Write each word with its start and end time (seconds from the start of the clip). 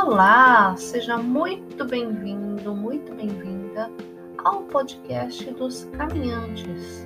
Olá, 0.00 0.76
seja 0.76 1.18
muito 1.18 1.84
bem-vindo, 1.84 2.72
muito 2.72 3.12
bem-vinda 3.16 3.90
ao 4.44 4.62
podcast 4.62 5.50
dos 5.54 5.88
caminhantes. 5.96 7.04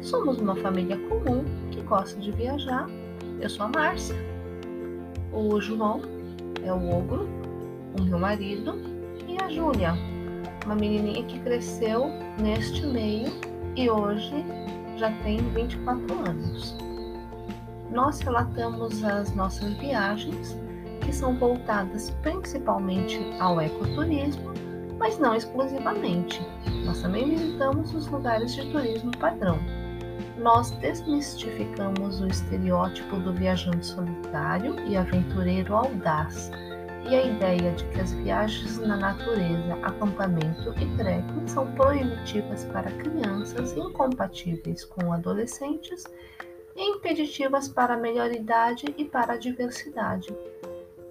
Somos 0.00 0.38
uma 0.38 0.56
família 0.56 0.96
comum 1.10 1.44
que 1.70 1.82
gosta 1.82 2.18
de 2.18 2.32
viajar. 2.32 2.88
Eu 3.38 3.50
sou 3.50 3.66
a 3.66 3.68
Márcia. 3.68 4.16
O 5.30 5.60
João 5.60 6.00
é 6.64 6.72
o 6.72 6.96
ogro, 6.96 7.28
o 8.00 8.02
meu 8.02 8.18
marido, 8.18 8.80
e 9.28 9.36
a 9.40 9.50
Júlia, 9.50 9.92
uma 10.64 10.74
menininha 10.74 11.24
que 11.26 11.38
cresceu 11.40 12.06
neste 12.40 12.86
meio 12.86 13.30
e 13.76 13.90
hoje 13.90 14.42
já 14.96 15.12
tem 15.22 15.36
24 15.50 16.14
anos. 16.26 16.74
Nós 17.90 18.20
relatamos 18.20 19.04
as 19.04 19.34
nossas 19.34 19.74
viagens 19.74 20.56
que 21.04 21.12
são 21.12 21.36
voltadas 21.36 22.10
principalmente 22.22 23.18
ao 23.38 23.60
ecoturismo, 23.60 24.52
mas 24.98 25.18
não 25.18 25.34
exclusivamente. 25.34 26.40
Nós 26.84 27.02
também 27.02 27.30
visitamos 27.30 27.92
os 27.94 28.06
lugares 28.08 28.54
de 28.54 28.70
turismo 28.70 29.10
padrão. 29.18 29.58
Nós 30.38 30.70
desmistificamos 30.72 32.20
o 32.20 32.26
estereótipo 32.26 33.16
do 33.16 33.32
viajante 33.32 33.86
solitário 33.86 34.76
e 34.86 34.96
aventureiro 34.96 35.74
audaz 35.74 36.50
e 37.08 37.14
a 37.14 37.24
ideia 37.24 37.72
de 37.72 37.84
que 37.86 38.00
as 38.00 38.12
viagens 38.12 38.78
na 38.78 38.96
natureza, 38.96 39.74
acampamento 39.82 40.72
e 40.80 40.96
trekking 40.96 41.46
são 41.46 41.70
proibitivas 41.74 42.64
para 42.66 42.90
crianças, 42.92 43.76
incompatíveis 43.76 44.84
com 44.84 45.12
adolescentes 45.12 46.04
e 46.76 46.90
impeditivas 46.90 47.68
para 47.68 47.94
a 47.94 47.98
melhor 47.98 48.30
idade 48.30 48.94
e 48.96 49.04
para 49.04 49.34
a 49.34 49.36
diversidade. 49.36 50.34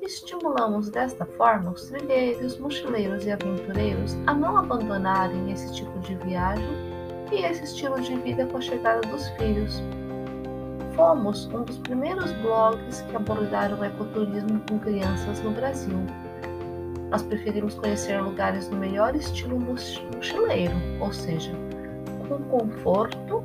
Estimulamos 0.01 0.89
desta 0.89 1.25
forma 1.25 1.69
os 1.69 1.83
trilheiros, 1.83 2.57
mochileiros 2.57 3.23
e 3.23 3.31
aventureiros 3.31 4.17
a 4.25 4.33
não 4.33 4.57
abandonarem 4.57 5.51
esse 5.51 5.71
tipo 5.75 5.99
de 5.99 6.15
viagem 6.15 6.67
e 7.31 7.43
esse 7.43 7.63
estilo 7.65 8.01
de 8.01 8.15
vida 8.15 8.47
com 8.47 8.57
a 8.57 8.61
chegada 8.61 9.01
dos 9.01 9.27
filhos. 9.37 9.79
Fomos 10.95 11.45
um 11.53 11.63
dos 11.63 11.77
primeiros 11.77 12.31
blogs 12.41 13.01
que 13.01 13.15
abordaram 13.15 13.79
o 13.79 13.85
ecoturismo 13.85 14.59
com 14.67 14.79
crianças 14.79 15.39
no 15.43 15.51
Brasil. 15.51 15.99
Nós 17.11 17.21
preferimos 17.21 17.75
conhecer 17.75 18.19
lugares 18.21 18.69
no 18.69 18.77
melhor 18.77 19.15
estilo 19.15 19.59
mochileiro, 19.59 20.75
ou 20.99 21.13
seja, 21.13 21.51
com 22.27 22.39
conforto 22.45 23.43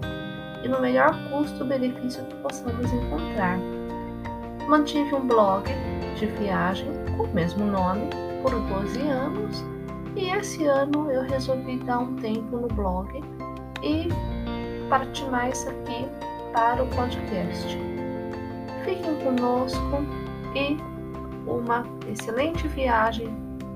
e 0.65 0.69
no 0.69 0.81
melhor 0.81 1.15
custo-benefício 1.31 2.25
que 2.25 2.35
possamos 2.37 2.91
encontrar. 2.91 3.59
Mantive 4.67 5.15
um 5.15 5.27
blog 5.27 5.71
de 6.17 6.27
viagem 6.27 6.89
com 7.17 7.25
o 7.25 7.35
mesmo 7.35 7.65
nome 7.65 8.09
por 8.43 8.51
12 8.51 9.01
anos 9.01 9.65
e 10.17 10.31
esse 10.31 10.65
ano 10.65 11.11
eu 11.11 11.23
resolvi 11.23 11.79
dar 11.81 11.99
um 11.99 12.17
tempo 12.17 12.57
no 12.57 12.69
blog 12.69 13.23
e 13.83 14.09
partir 14.89 15.27
mais 15.27 15.67
aqui 15.67 16.07
para 16.53 16.83
o 16.83 16.87
podcast. 16.89 17.79
Fiquem 18.85 19.15
conosco 19.17 19.99
e 20.55 20.77
uma 21.47 21.85
excelente 22.11 22.67
viagem 22.69 23.29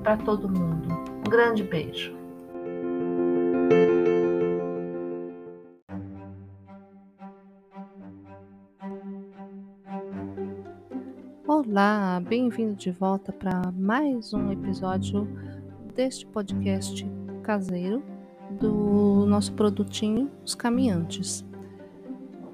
para 0.02 0.16
todo 0.16 0.48
mundo. 0.48 0.88
Um 1.26 1.30
grande 1.30 1.62
beijo. 1.62 2.19
Olá, 11.70 12.20
bem-vindo 12.28 12.74
de 12.74 12.90
volta 12.90 13.32
para 13.32 13.70
mais 13.70 14.34
um 14.34 14.50
episódio 14.50 15.28
deste 15.94 16.26
podcast 16.26 17.08
caseiro 17.44 18.02
do 18.58 19.24
nosso 19.26 19.52
produtinho 19.52 20.28
Os 20.44 20.52
Caminhantes. 20.52 21.46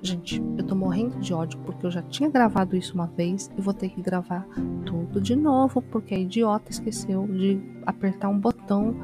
Gente, 0.02 0.42
eu 0.58 0.62
tô 0.62 0.74
morrendo 0.74 1.18
de 1.18 1.32
ódio 1.32 1.58
porque 1.60 1.86
eu 1.86 1.90
já 1.90 2.02
tinha 2.02 2.28
gravado 2.28 2.76
isso 2.76 2.92
uma 2.92 3.06
vez 3.06 3.50
e 3.56 3.60
vou 3.62 3.72
ter 3.72 3.88
que 3.88 4.02
gravar 4.02 4.46
tudo 4.84 5.18
de 5.18 5.34
novo 5.34 5.80
porque 5.80 6.14
a 6.14 6.18
idiota 6.18 6.70
esqueceu 6.70 7.26
de 7.26 7.58
apertar 7.86 8.28
um 8.28 8.38
botão. 8.38 8.94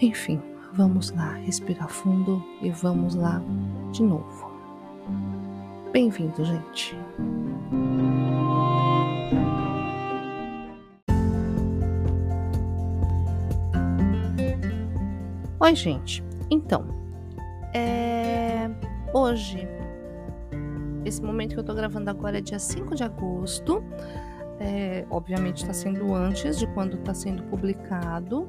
Enfim, 0.00 0.40
vamos 0.72 1.10
lá, 1.10 1.34
respirar 1.34 1.90
fundo 1.90 2.42
e 2.62 2.70
vamos 2.70 3.14
lá 3.14 3.42
de 3.92 4.02
novo. 4.02 4.50
Bem-vindo, 5.92 6.42
gente. 6.42 6.96
Oi, 15.64 15.74
gente. 15.74 16.22
Então, 16.50 16.84
é... 17.72 18.68
hoje, 19.14 19.66
esse 21.06 21.22
momento 21.22 21.54
que 21.54 21.60
eu 21.60 21.64
tô 21.64 21.72
gravando 21.72 22.10
agora 22.10 22.36
é 22.36 22.40
dia 22.42 22.58
5 22.58 22.94
de 22.94 23.02
agosto. 23.02 23.82
É, 24.60 25.06
obviamente 25.08 25.62
está 25.62 25.72
sendo 25.72 26.14
antes 26.14 26.58
de 26.58 26.66
quando 26.74 26.98
está 26.98 27.14
sendo 27.14 27.44
publicado. 27.44 28.46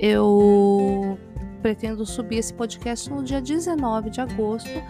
Eu 0.00 1.18
pretendo 1.60 2.06
subir 2.06 2.38
esse 2.38 2.54
podcast 2.54 3.10
no 3.10 3.22
dia 3.22 3.42
19 3.42 4.08
de 4.08 4.22
agosto, 4.22 4.82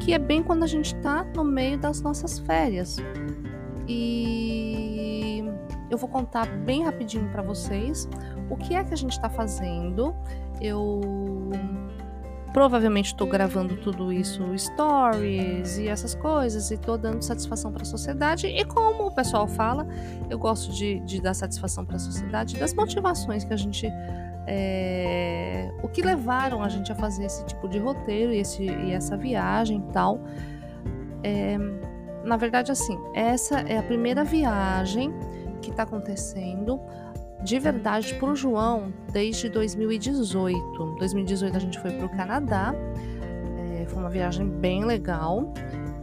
que 0.00 0.12
é 0.12 0.18
bem 0.18 0.42
quando 0.42 0.64
a 0.64 0.66
gente 0.66 0.96
está 0.96 1.22
no 1.36 1.44
meio 1.44 1.78
das 1.78 2.00
nossas 2.00 2.40
férias. 2.40 2.96
E 3.86 4.71
eu 5.92 5.98
vou 5.98 6.08
contar 6.08 6.46
bem 6.46 6.84
rapidinho 6.84 7.28
para 7.30 7.42
vocês 7.42 8.08
o 8.48 8.56
que 8.56 8.74
é 8.74 8.82
que 8.82 8.94
a 8.94 8.96
gente 8.96 9.12
está 9.12 9.28
fazendo 9.28 10.14
eu 10.60 11.00
provavelmente 12.52 13.06
estou 13.06 13.26
gravando 13.26 13.76
tudo 13.76 14.12
isso, 14.12 14.46
stories 14.56 15.78
e 15.78 15.88
essas 15.88 16.14
coisas, 16.14 16.70
e 16.70 16.74
estou 16.74 16.98
dando 16.98 17.22
satisfação 17.22 17.72
para 17.72 17.82
a 17.82 17.84
sociedade. 17.86 18.46
E 18.46 18.64
como 18.64 19.06
o 19.06 19.10
pessoal 19.10 19.48
fala, 19.48 19.86
eu 20.28 20.38
gosto 20.38 20.70
de, 20.70 21.00
de 21.00 21.20
dar 21.20 21.34
satisfação 21.34 21.84
para 21.84 21.96
a 21.96 21.98
sociedade 21.98 22.58
das 22.58 22.74
motivações 22.74 23.44
que 23.44 23.52
a 23.52 23.56
gente. 23.56 23.88
É, 24.46 25.70
o 25.82 25.88
que 25.88 26.02
levaram 26.02 26.62
a 26.62 26.68
gente 26.68 26.90
a 26.90 26.94
fazer 26.96 27.24
esse 27.24 27.44
tipo 27.46 27.68
de 27.68 27.78
roteiro 27.78 28.32
e, 28.32 28.38
esse, 28.38 28.64
e 28.64 28.92
essa 28.92 29.16
viagem 29.16 29.78
e 29.78 29.92
tal. 29.92 30.20
É, 31.22 31.56
na 32.24 32.36
verdade, 32.36 32.70
assim, 32.70 32.98
essa 33.14 33.60
é 33.60 33.78
a 33.78 33.82
primeira 33.82 34.24
viagem 34.24 35.12
que 35.62 35.70
está 35.70 35.84
acontecendo 35.84 36.78
de 37.42 37.58
verdade 37.58 38.14
para 38.14 38.30
o 38.30 38.36
João 38.36 38.92
desde 39.12 39.48
2018. 39.48 40.96
2018 40.98 41.56
a 41.56 41.60
gente 41.60 41.80
foi 41.80 41.90
para 41.92 42.06
o 42.06 42.08
Canadá, 42.10 42.74
é, 43.80 43.86
foi 43.86 43.98
uma 43.98 44.10
viagem 44.10 44.48
bem 44.48 44.84
legal. 44.84 45.52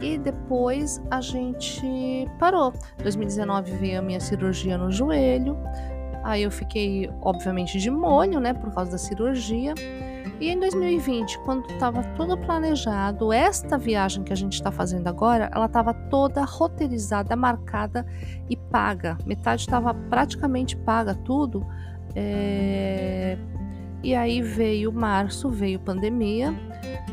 E 0.00 0.16
depois 0.18 1.00
a 1.10 1.20
gente 1.20 2.26
parou. 2.38 2.72
2019 3.02 3.72
veio 3.72 3.98
a 3.98 4.02
minha 4.02 4.20
cirurgia 4.20 4.78
no 4.78 4.90
joelho. 4.90 5.58
Aí 6.22 6.42
eu 6.42 6.50
fiquei, 6.50 7.10
obviamente, 7.22 7.78
de 7.78 7.90
molho, 7.90 8.40
né, 8.40 8.52
por 8.52 8.72
causa 8.72 8.92
da 8.92 8.98
cirurgia. 8.98 9.74
E 10.40 10.48
em 10.48 10.58
2020, 10.58 11.38
quando 11.40 11.70
estava 11.70 12.02
tudo 12.14 12.36
planejado, 12.36 13.32
esta 13.32 13.76
viagem 13.76 14.24
que 14.24 14.32
a 14.32 14.36
gente 14.36 14.54
está 14.54 14.70
fazendo 14.70 15.06
agora, 15.06 15.50
ela 15.54 15.66
estava 15.66 15.92
toda 15.92 16.44
roteirizada, 16.44 17.36
marcada 17.36 18.06
e 18.48 18.56
paga. 18.56 19.18
Metade 19.26 19.62
estava 19.62 19.92
praticamente 19.92 20.76
paga, 20.76 21.14
tudo. 21.14 21.66
É... 22.14 23.36
E 24.02 24.14
aí 24.14 24.40
veio 24.40 24.90
março, 24.90 25.50
veio 25.50 25.78
pandemia, 25.78 26.54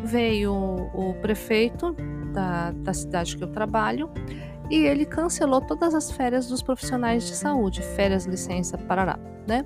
veio 0.05 0.53
o 0.93 1.13
prefeito 1.21 1.93
da, 2.33 2.71
da 2.71 2.93
cidade 2.93 3.35
que 3.35 3.43
eu 3.43 3.49
trabalho 3.49 4.09
e 4.69 4.85
ele 4.85 5.05
cancelou 5.05 5.61
todas 5.61 5.93
as 5.93 6.11
férias 6.11 6.47
dos 6.47 6.61
profissionais 6.61 7.25
de 7.25 7.35
saúde, 7.35 7.81
férias, 7.81 8.25
licença, 8.25 8.77
parará, 8.77 9.17
né? 9.47 9.65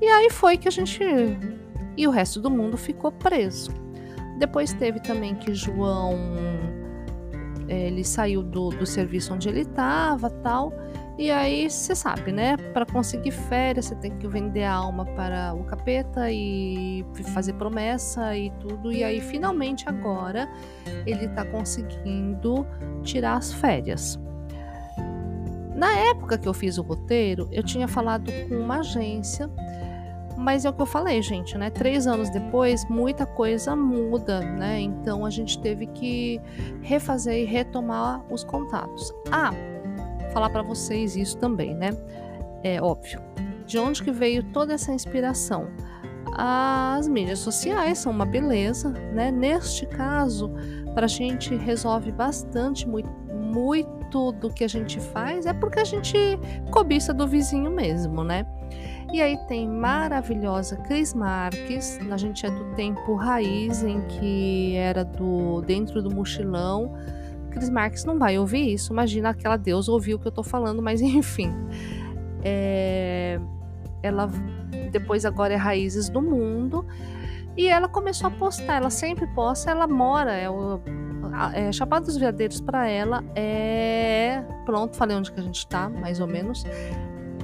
E 0.00 0.06
aí 0.06 0.30
foi 0.30 0.56
que 0.56 0.68
a 0.68 0.70
gente 0.70 1.02
e 1.96 2.06
o 2.06 2.10
resto 2.10 2.40
do 2.40 2.50
mundo 2.50 2.76
ficou 2.76 3.12
preso. 3.12 3.70
Depois 4.38 4.72
teve 4.72 5.00
também 5.00 5.34
que 5.34 5.54
João 5.54 6.16
ele 7.68 8.04
saiu 8.04 8.42
do, 8.42 8.70
do 8.70 8.84
serviço 8.84 9.32
onde 9.34 9.48
ele 9.48 9.60
estava, 9.60 10.28
tal. 10.28 10.72
E 11.18 11.30
aí 11.30 11.70
você 11.70 11.94
sabe, 11.94 12.32
né? 12.32 12.56
Para 12.56 12.86
conseguir 12.86 13.30
férias, 13.30 13.86
você 13.86 13.94
tem 13.96 14.16
que 14.16 14.26
vender 14.26 14.64
a 14.64 14.72
alma 14.72 15.04
para 15.04 15.54
o 15.54 15.64
capeta 15.64 16.30
e 16.30 17.04
fazer 17.34 17.52
promessa 17.54 18.36
e 18.36 18.50
tudo. 18.58 18.90
E 18.90 19.04
aí, 19.04 19.20
finalmente, 19.20 19.88
agora 19.88 20.48
ele 21.06 21.26
está 21.26 21.44
conseguindo 21.44 22.66
tirar 23.02 23.36
as 23.36 23.52
férias. 23.52 24.18
Na 25.82 25.92
época 25.96 26.38
que 26.38 26.46
eu 26.46 26.54
fiz 26.54 26.78
o 26.78 26.82
roteiro, 26.82 27.48
eu 27.50 27.60
tinha 27.60 27.88
falado 27.88 28.30
com 28.48 28.54
uma 28.54 28.78
agência 28.78 29.50
mas 30.36 30.64
é 30.64 30.70
o 30.70 30.72
que 30.72 30.82
eu 30.82 30.86
falei, 30.86 31.20
gente, 31.22 31.56
né? 31.58 31.70
Três 31.70 32.06
anos 32.06 32.30
depois, 32.30 32.84
muita 32.88 33.26
coisa 33.26 33.76
muda, 33.76 34.40
né? 34.40 34.80
Então 34.80 35.24
a 35.24 35.30
gente 35.30 35.60
teve 35.60 35.86
que 35.86 36.40
refazer 36.80 37.42
e 37.42 37.44
retomar 37.44 38.24
os 38.32 38.42
contatos. 38.42 39.12
Ah, 39.30 39.52
falar 40.32 40.50
para 40.50 40.62
vocês 40.62 41.16
isso 41.16 41.36
também, 41.36 41.74
né? 41.74 41.90
É 42.64 42.82
óbvio. 42.82 43.20
De 43.66 43.78
onde 43.78 44.02
que 44.02 44.10
veio 44.10 44.42
toda 44.52 44.74
essa 44.74 44.92
inspiração? 44.92 45.68
As 46.32 47.06
mídias 47.06 47.40
sociais 47.40 47.98
são 47.98 48.10
uma 48.10 48.26
beleza, 48.26 48.90
né? 49.12 49.30
Neste 49.30 49.86
caso, 49.86 50.50
para 50.94 51.04
a 51.04 51.08
gente 51.08 51.54
resolve 51.54 52.10
bastante, 52.10 52.88
muito, 52.88 53.10
muito 53.30 54.01
do 54.32 54.50
que 54.50 54.64
a 54.64 54.68
gente 54.68 55.00
faz 55.00 55.46
é 55.46 55.52
porque 55.52 55.80
a 55.80 55.84
gente 55.84 56.16
cobiça 56.70 57.14
do 57.14 57.26
vizinho 57.26 57.70
mesmo, 57.70 58.22
né? 58.22 58.46
E 59.12 59.20
aí 59.20 59.36
tem 59.46 59.68
maravilhosa 59.68 60.76
Cris 60.76 61.14
Marques, 61.14 61.98
a 62.10 62.16
gente 62.16 62.44
é 62.46 62.50
do 62.50 62.74
tempo 62.74 63.14
raiz 63.14 63.82
em 63.82 64.00
que 64.02 64.74
era 64.76 65.04
do 65.04 65.60
dentro 65.62 66.02
do 66.02 66.14
mochilão. 66.14 66.94
Cris 67.50 67.68
Marques 67.68 68.04
não 68.04 68.18
vai 68.18 68.38
ouvir 68.38 68.72
isso, 68.72 68.92
imagina 68.92 69.30
aquela 69.30 69.56
deusa 69.56 69.92
ouviu 69.92 70.16
o 70.16 70.20
que 70.20 70.28
eu 70.28 70.32
tô 70.32 70.42
falando, 70.42 70.82
mas 70.82 71.00
enfim. 71.02 71.52
É, 72.44 73.38
ela 74.02 74.28
depois 74.90 75.24
agora 75.24 75.54
é 75.54 75.56
Raízes 75.56 76.08
do 76.08 76.20
Mundo. 76.20 76.86
E 77.56 77.68
ela 77.68 77.88
começou 77.88 78.28
a 78.28 78.30
postar, 78.30 78.76
ela 78.76 78.90
sempre 78.90 79.26
posta, 79.34 79.70
ela 79.70 79.86
mora, 79.86 80.32
é, 80.32 80.48
o, 80.48 80.80
é 81.54 81.72
Chapada 81.72 82.06
dos 82.06 82.16
Veadeiros 82.16 82.60
para 82.60 82.88
ela 82.88 83.22
é. 83.34 84.42
Pronto, 84.64 84.96
falei 84.96 85.16
onde 85.16 85.32
que 85.32 85.40
a 85.40 85.42
gente 85.42 85.66
tá, 85.66 85.88
mais 85.88 86.20
ou 86.20 86.26
menos 86.26 86.64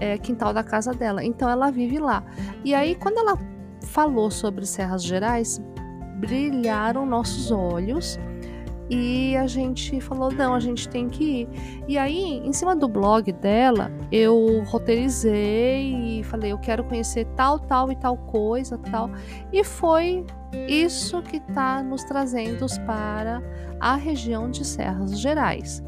é, 0.01 0.19
quintal 0.19 0.53
da 0.53 0.63
casa 0.63 0.93
dela. 0.93 1.25
Então 1.25 1.49
ela 1.49 1.71
vive 1.71 1.99
lá. 1.99 2.25
E 2.65 2.75
aí, 2.75 2.95
quando 2.95 3.19
ela 3.19 3.39
falou 3.83 4.31
sobre 4.31 4.67
Serras 4.67 5.03
Gerais, 5.03 5.61
brilharam 6.19 7.07
nossos 7.07 7.51
olhos 7.51 8.19
e 8.91 9.37
a 9.37 9.47
gente 9.47 10.01
falou: 10.01 10.33
não, 10.33 10.55
a 10.55 10.61
gente 10.61 10.89
tem 10.89 11.09
que 11.09 11.43
ir. 11.43 11.49
E 11.87 11.99
aí, 11.99 12.39
em 12.45 12.53
cima 12.53 12.75
do 12.75 12.89
blog 12.89 13.31
dela, 13.33 13.91
eu 14.11 14.63
roteirizei 14.67 16.21
e 16.21 16.25
falei: 16.25 16.53
eu 16.53 16.59
quero 16.59 16.85
conhecer 16.85 17.27
tal, 17.37 17.59
tal 17.59 17.93
e 17.93 17.97
tal 17.97 18.17
coisa, 18.17 18.79
tal. 18.79 19.11
E 19.53 19.63
foi 19.63 20.25
isso 20.67 21.23
que 21.23 21.37
está 21.37 21.83
nos 21.83 22.05
trazendo 22.05 22.67
para 22.87 23.43
a 23.81 23.95
região 23.95 24.51
de 24.51 24.65
Serras 24.65 25.19
Gerais 25.19 25.83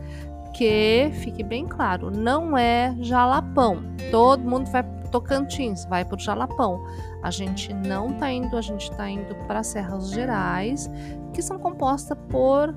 que 0.53 1.11
fique 1.15 1.43
bem 1.43 1.67
claro, 1.67 2.11
não 2.11 2.57
é 2.59 2.95
Jalapão. 3.01 3.83
Todo 4.11 4.43
mundo 4.43 4.71
vai 4.71 4.83
Tocantins, 5.11 5.85
vai 5.87 6.05
para 6.05 6.17
o 6.17 6.21
Jalapão. 6.21 6.85
A 7.23 7.31
gente 7.31 7.73
não 7.75 8.11
está 8.11 8.31
indo, 8.31 8.57
a 8.57 8.63
gente 8.63 8.91
está 8.91 9.09
indo 9.09 9.35
para 9.47 9.63
Serras 9.63 10.11
Gerais, 10.11 10.89
que 11.33 11.43
são 11.43 11.59
compostas 11.59 12.17
por 12.29 12.75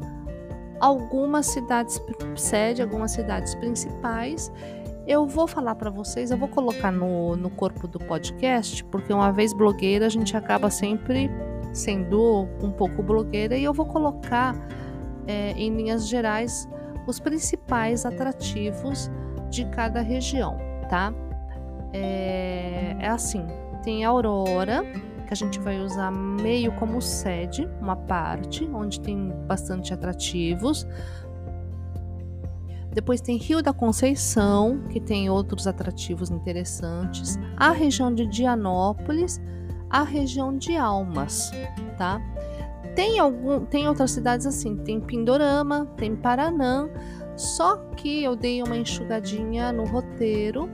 algumas 0.80 1.46
cidades 1.46 2.02
sede, 2.36 2.82
algumas 2.82 3.12
cidades 3.12 3.54
principais. 3.56 4.52
Eu 5.06 5.28
vou 5.28 5.48
falar 5.48 5.76
para 5.76 5.90
vocês, 5.90 6.32
eu 6.32 6.38
vou 6.38 6.48
colocar 6.48 6.92
no, 6.92 7.36
no 7.36 7.50
corpo 7.50 7.88
do 7.88 8.00
podcast, 8.00 8.84
porque 8.86 9.14
uma 9.14 9.32
vez 9.32 9.54
blogueira 9.54 10.06
a 10.06 10.10
gente 10.10 10.36
acaba 10.36 10.70
sempre 10.70 11.30
sendo 11.74 12.48
um 12.62 12.72
pouco 12.72 13.02
blogueira 13.02 13.58
e 13.58 13.64
eu 13.64 13.74
vou 13.74 13.86
colocar 13.86 14.56
é, 15.28 15.52
em 15.52 15.76
linhas 15.76 16.08
gerais 16.08 16.70
os 17.08 17.20
principais 17.20 18.06
atrativos 18.06 19.12
de 19.50 19.66
cada 19.66 20.02
região, 20.02 20.58
tá? 20.90 21.14
É, 21.92 22.96
é 23.00 23.08
assim, 23.08 23.46
tem 23.84 24.06
a 24.06 24.10
Aurora, 24.10 24.84
que 25.28 25.34
a 25.34 25.36
gente 25.36 25.60
vai 25.60 25.80
usar 25.80 26.12
meio 26.12 26.72
como 26.74 27.02
sede, 27.02 27.68
uma 27.82 27.96
parte, 27.96 28.70
onde 28.74 29.00
tem 29.00 29.32
bastante 29.48 29.94
atrativos. 29.94 30.88
Depois 32.94 33.22
tem 33.22 33.38
Rio 33.38 33.62
da 33.62 33.74
Conceição, 33.74 34.84
que 34.90 35.00
tem 35.00 35.30
outros 35.30 35.66
atrativos 35.66 36.30
interessantes. 36.30 37.38
A 37.58 37.72
região 37.72 38.14
de 38.14 38.26
Dianópolis, 38.28 39.42
a 39.94 40.02
região 40.02 40.58
de 40.58 40.76
Almas, 40.76 41.52
tá? 42.00 42.20
Tem, 42.96 43.20
algum, 43.20 43.64
tem 43.64 43.88
outras 43.88 44.10
cidades 44.10 44.48
assim, 44.48 44.76
tem 44.78 45.00
Pindorama, 45.00 45.86
tem 45.96 46.16
Paranã, 46.16 46.90
só 47.38 47.78
que 47.96 48.24
eu 48.24 48.36
dei 48.36 48.64
uma 48.64 48.76
enxugadinha 48.76 49.72
no 49.72 49.86
roteiro 49.86 50.68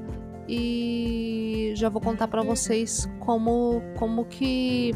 e 0.48 1.74
já 1.75 1.89
vou 1.89 2.01
contar 2.01 2.30
para 2.30 2.42
vocês 2.44 3.10
como, 3.19 3.81
como 3.98 4.24
que 4.24 4.92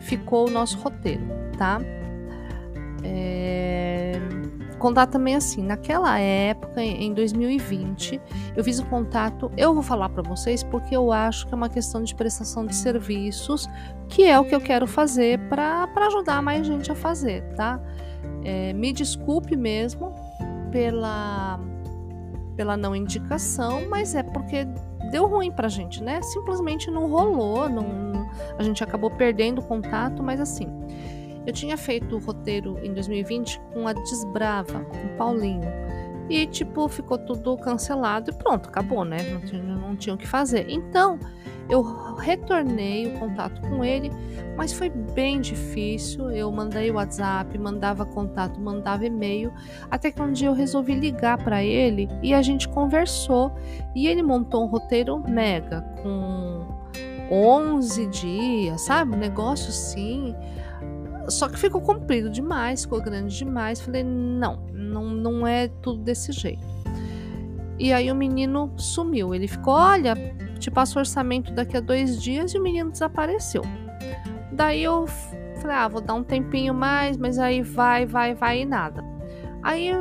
ficou 0.00 0.48
o 0.48 0.50
nosso 0.50 0.76
roteiro, 0.78 1.24
tá? 1.56 1.80
É 3.04 4.37
contar 4.78 5.06
também 5.06 5.34
assim, 5.34 5.62
naquela 5.62 6.18
época, 6.18 6.82
em 6.82 7.12
2020, 7.12 8.20
eu 8.56 8.64
fiz 8.64 8.78
o 8.78 8.86
contato, 8.86 9.50
eu 9.56 9.74
vou 9.74 9.82
falar 9.82 10.08
para 10.08 10.22
vocês 10.22 10.62
porque 10.62 10.96
eu 10.96 11.12
acho 11.12 11.46
que 11.46 11.52
é 11.52 11.56
uma 11.56 11.68
questão 11.68 12.02
de 12.02 12.14
prestação 12.14 12.64
de 12.64 12.74
serviços, 12.74 13.68
que 14.08 14.24
é 14.24 14.38
o 14.38 14.44
que 14.44 14.54
eu 14.54 14.60
quero 14.60 14.86
fazer 14.86 15.38
para 15.48 15.88
ajudar 16.06 16.40
mais 16.42 16.66
gente 16.66 16.90
a 16.90 16.94
fazer, 16.94 17.42
tá? 17.54 17.80
É, 18.44 18.72
me 18.72 18.92
desculpe 18.92 19.56
mesmo 19.56 20.14
pela, 20.70 21.60
pela 22.56 22.76
não 22.76 22.94
indicação, 22.94 23.88
mas 23.88 24.14
é 24.14 24.22
porque 24.22 24.66
deu 25.10 25.26
ruim 25.26 25.50
pra 25.50 25.68
gente, 25.68 26.02
né? 26.02 26.22
Simplesmente 26.22 26.90
não 26.90 27.08
rolou, 27.08 27.68
não, 27.68 28.28
a 28.58 28.62
gente 28.62 28.82
acabou 28.82 29.10
perdendo 29.10 29.60
o 29.60 29.62
contato, 29.62 30.22
mas 30.22 30.40
assim. 30.40 30.68
Eu 31.46 31.52
tinha 31.52 31.76
feito 31.76 32.16
o 32.16 32.18
roteiro 32.18 32.78
em 32.82 32.92
2020 32.92 33.60
com 33.72 33.86
a 33.86 33.92
Desbrava, 33.92 34.80
com 34.84 34.96
o 34.96 35.16
Paulinho. 35.16 35.68
E, 36.28 36.46
tipo, 36.46 36.86
ficou 36.88 37.16
tudo 37.16 37.56
cancelado 37.56 38.30
e 38.30 38.34
pronto, 38.34 38.68
acabou, 38.68 39.04
né? 39.04 39.18
Não, 39.32 39.40
tinha, 39.40 39.62
não 39.62 39.96
tinha 39.96 40.14
o 40.14 40.18
que 40.18 40.26
fazer. 40.26 40.66
Então, 40.68 41.18
eu 41.70 41.82
retornei 42.16 43.06
o 43.06 43.18
contato 43.18 43.60
com 43.62 43.82
ele, 43.82 44.10
mas 44.56 44.72
foi 44.72 44.90
bem 44.90 45.40
difícil. 45.40 46.30
Eu 46.30 46.50
mandei 46.50 46.90
WhatsApp, 46.90 47.56
mandava 47.58 48.04
contato, 48.04 48.60
mandava 48.60 49.06
e-mail, 49.06 49.52
até 49.90 50.10
que 50.10 50.20
um 50.20 50.32
dia 50.32 50.48
eu 50.48 50.54
resolvi 50.54 50.94
ligar 50.94 51.42
para 51.42 51.62
ele 51.62 52.08
e 52.22 52.34
a 52.34 52.42
gente 52.42 52.68
conversou. 52.68 53.52
E 53.94 54.06
ele 54.06 54.22
montou 54.22 54.64
um 54.64 54.66
roteiro 54.66 55.18
mega, 55.28 55.82
com 56.02 56.66
11 57.30 58.06
dias, 58.06 58.80
sabe? 58.82 59.14
Um 59.14 59.18
negócio 59.18 59.68
assim. 59.68 60.34
Só 61.28 61.48
que 61.48 61.58
ficou 61.58 61.80
comprido 61.80 62.30
demais, 62.30 62.82
ficou 62.82 63.00
grande 63.02 63.36
demais. 63.36 63.80
Falei, 63.80 64.02
não, 64.02 64.66
não, 64.72 65.10
não 65.10 65.46
é 65.46 65.68
tudo 65.68 66.02
desse 66.02 66.32
jeito. 66.32 66.66
E 67.78 67.92
aí 67.92 68.10
o 68.10 68.14
menino 68.14 68.72
sumiu. 68.76 69.34
Ele 69.34 69.46
ficou, 69.46 69.74
olha, 69.74 70.14
te 70.58 70.70
passo 70.70 70.98
orçamento 70.98 71.52
daqui 71.52 71.76
a 71.76 71.80
dois 71.80 72.20
dias 72.20 72.52
e 72.52 72.58
o 72.58 72.62
menino 72.62 72.90
desapareceu. 72.90 73.62
Daí 74.52 74.82
eu 74.82 75.06
falei, 75.06 75.76
ah, 75.76 75.88
vou 75.88 76.00
dar 76.00 76.14
um 76.14 76.24
tempinho 76.24 76.74
mais, 76.74 77.16
mas 77.16 77.38
aí 77.38 77.62
vai, 77.62 78.04
vai, 78.04 78.34
vai 78.34 78.62
e 78.62 78.64
nada. 78.64 79.04
Aí 79.62 79.92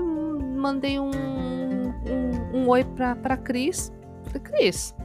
mandei 0.56 1.00
um, 1.00 1.12
um, 1.12 2.58
um 2.58 2.68
oi 2.68 2.84
pra, 2.84 3.16
pra 3.16 3.38
Cris. 3.38 3.92
Falei, 4.24 4.42
Cris, 4.42 4.96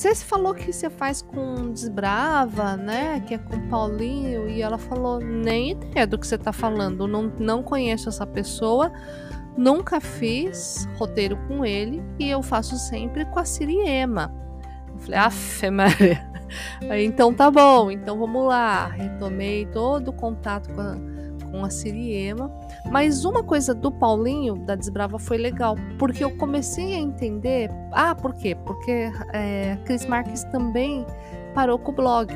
você 0.00 0.14
falou 0.14 0.54
que 0.54 0.72
você 0.72 0.88
faz 0.88 1.20
com 1.20 1.72
Desbrava, 1.72 2.74
né? 2.76 3.20
Que 3.20 3.34
é 3.34 3.38
com 3.38 3.68
Paulinho. 3.68 4.48
E 4.48 4.62
ela 4.62 4.78
falou: 4.78 5.20
nem 5.20 5.72
ideia 5.72 6.06
do 6.06 6.18
que 6.18 6.26
você 6.26 6.38
tá 6.38 6.52
falando. 6.52 7.06
Não, 7.06 7.30
não 7.38 7.62
conheço 7.62 8.08
essa 8.08 8.26
pessoa. 8.26 8.90
Nunca 9.56 10.00
fiz 10.00 10.88
roteiro 10.96 11.36
com 11.46 11.64
ele. 11.64 12.02
E 12.18 12.30
eu 12.30 12.42
faço 12.42 12.76
sempre 12.76 13.26
com 13.26 13.38
a 13.38 13.44
Siriema. 13.44 14.34
Eu 14.88 14.98
falei: 15.00 15.18
Aff, 15.18 15.70
Maria. 15.70 16.30
Então 16.98 17.32
tá 17.32 17.48
bom, 17.48 17.92
então 17.92 18.18
vamos 18.18 18.44
lá. 18.48 18.88
Retomei 18.88 19.66
todo 19.66 20.08
o 20.08 20.12
contato 20.12 20.68
com 20.74 20.80
a, 20.80 20.96
com 21.50 21.64
a 21.64 21.70
Siriema. 21.70 22.50
Mas 22.90 23.24
uma 23.24 23.42
coisa 23.42 23.74
do 23.74 23.90
Paulinho, 23.90 24.56
da 24.56 24.74
Desbrava, 24.74 25.18
foi 25.18 25.38
legal, 25.38 25.76
porque 25.98 26.24
eu 26.24 26.36
comecei 26.36 26.94
a 26.94 26.98
entender. 26.98 27.70
Ah, 27.92 28.14
por 28.14 28.34
quê? 28.34 28.54
Porque 28.54 29.10
é, 29.32 29.76
Cris 29.84 30.06
Marques 30.06 30.44
também 30.44 31.06
parou 31.54 31.78
com 31.78 31.92
o 31.92 31.94
blog. 31.94 32.32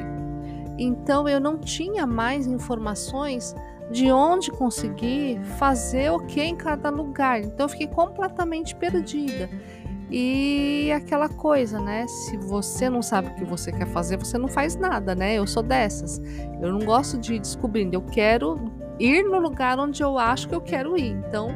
Então 0.78 1.28
eu 1.28 1.40
não 1.40 1.59
tinha 1.59 2.06
mais 2.06 2.47
informações 2.47 3.54
de 3.90 4.11
onde 4.11 4.50
conseguir 4.50 5.40
fazer 5.59 6.11
o 6.11 6.21
que 6.21 6.42
em 6.42 6.56
cada 6.56 6.90
lugar. 6.90 7.40
Então 7.40 7.64
eu 7.64 7.68
fiquei 7.68 7.87
completamente 7.87 8.75
perdida. 8.75 9.49
E 10.11 10.92
aquela 10.92 11.28
coisa, 11.28 11.80
né? 11.80 12.06
Se 12.06 12.37
você 12.37 12.88
não 12.88 13.02
sabe 13.02 13.28
o 13.28 13.35
que 13.35 13.44
você 13.44 13.73
quer 13.73 13.87
fazer, 13.87 14.16
você 14.16 14.38
não 14.38 14.49
faz 14.49 14.76
nada, 14.76 15.14
né? 15.14 15.35
Eu 15.35 15.47
sou 15.47 15.62
dessas. 15.62 16.21
Eu 16.61 16.73
não 16.73 16.80
gosto 16.80 17.18
de 17.18 17.35
ir 17.35 17.40
descobrindo. 17.40 17.97
Eu 17.97 18.02
quero 18.02 18.61
ir 18.99 19.23
no 19.25 19.39
lugar 19.39 19.79
onde 19.79 20.03
eu 20.03 20.19
acho 20.19 20.49
que 20.49 20.55
eu 20.55 20.61
quero 20.61 20.97
ir. 20.97 21.13
Então, 21.13 21.49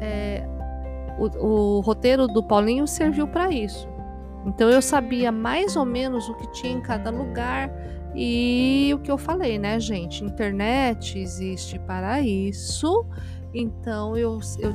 é, 0.00 0.46
o, 1.18 1.78
o 1.78 1.80
roteiro 1.80 2.26
do 2.26 2.42
Paulinho 2.42 2.86
serviu 2.86 3.26
para 3.28 3.50
isso. 3.50 3.88
Então 4.44 4.68
eu 4.68 4.82
sabia 4.82 5.30
mais 5.30 5.76
ou 5.76 5.84
menos 5.84 6.28
o 6.28 6.34
que 6.34 6.50
tinha 6.52 6.72
em 6.72 6.80
cada 6.80 7.10
lugar 7.10 7.70
e 8.14 8.90
o 8.94 8.98
que 8.98 9.10
eu 9.10 9.16
falei, 9.16 9.58
né, 9.58 9.78
gente? 9.78 10.24
Internet 10.24 11.18
existe 11.18 11.78
para 11.78 12.20
isso 12.20 13.06
Então 13.54 14.16
eu, 14.16 14.40
eu 14.58 14.74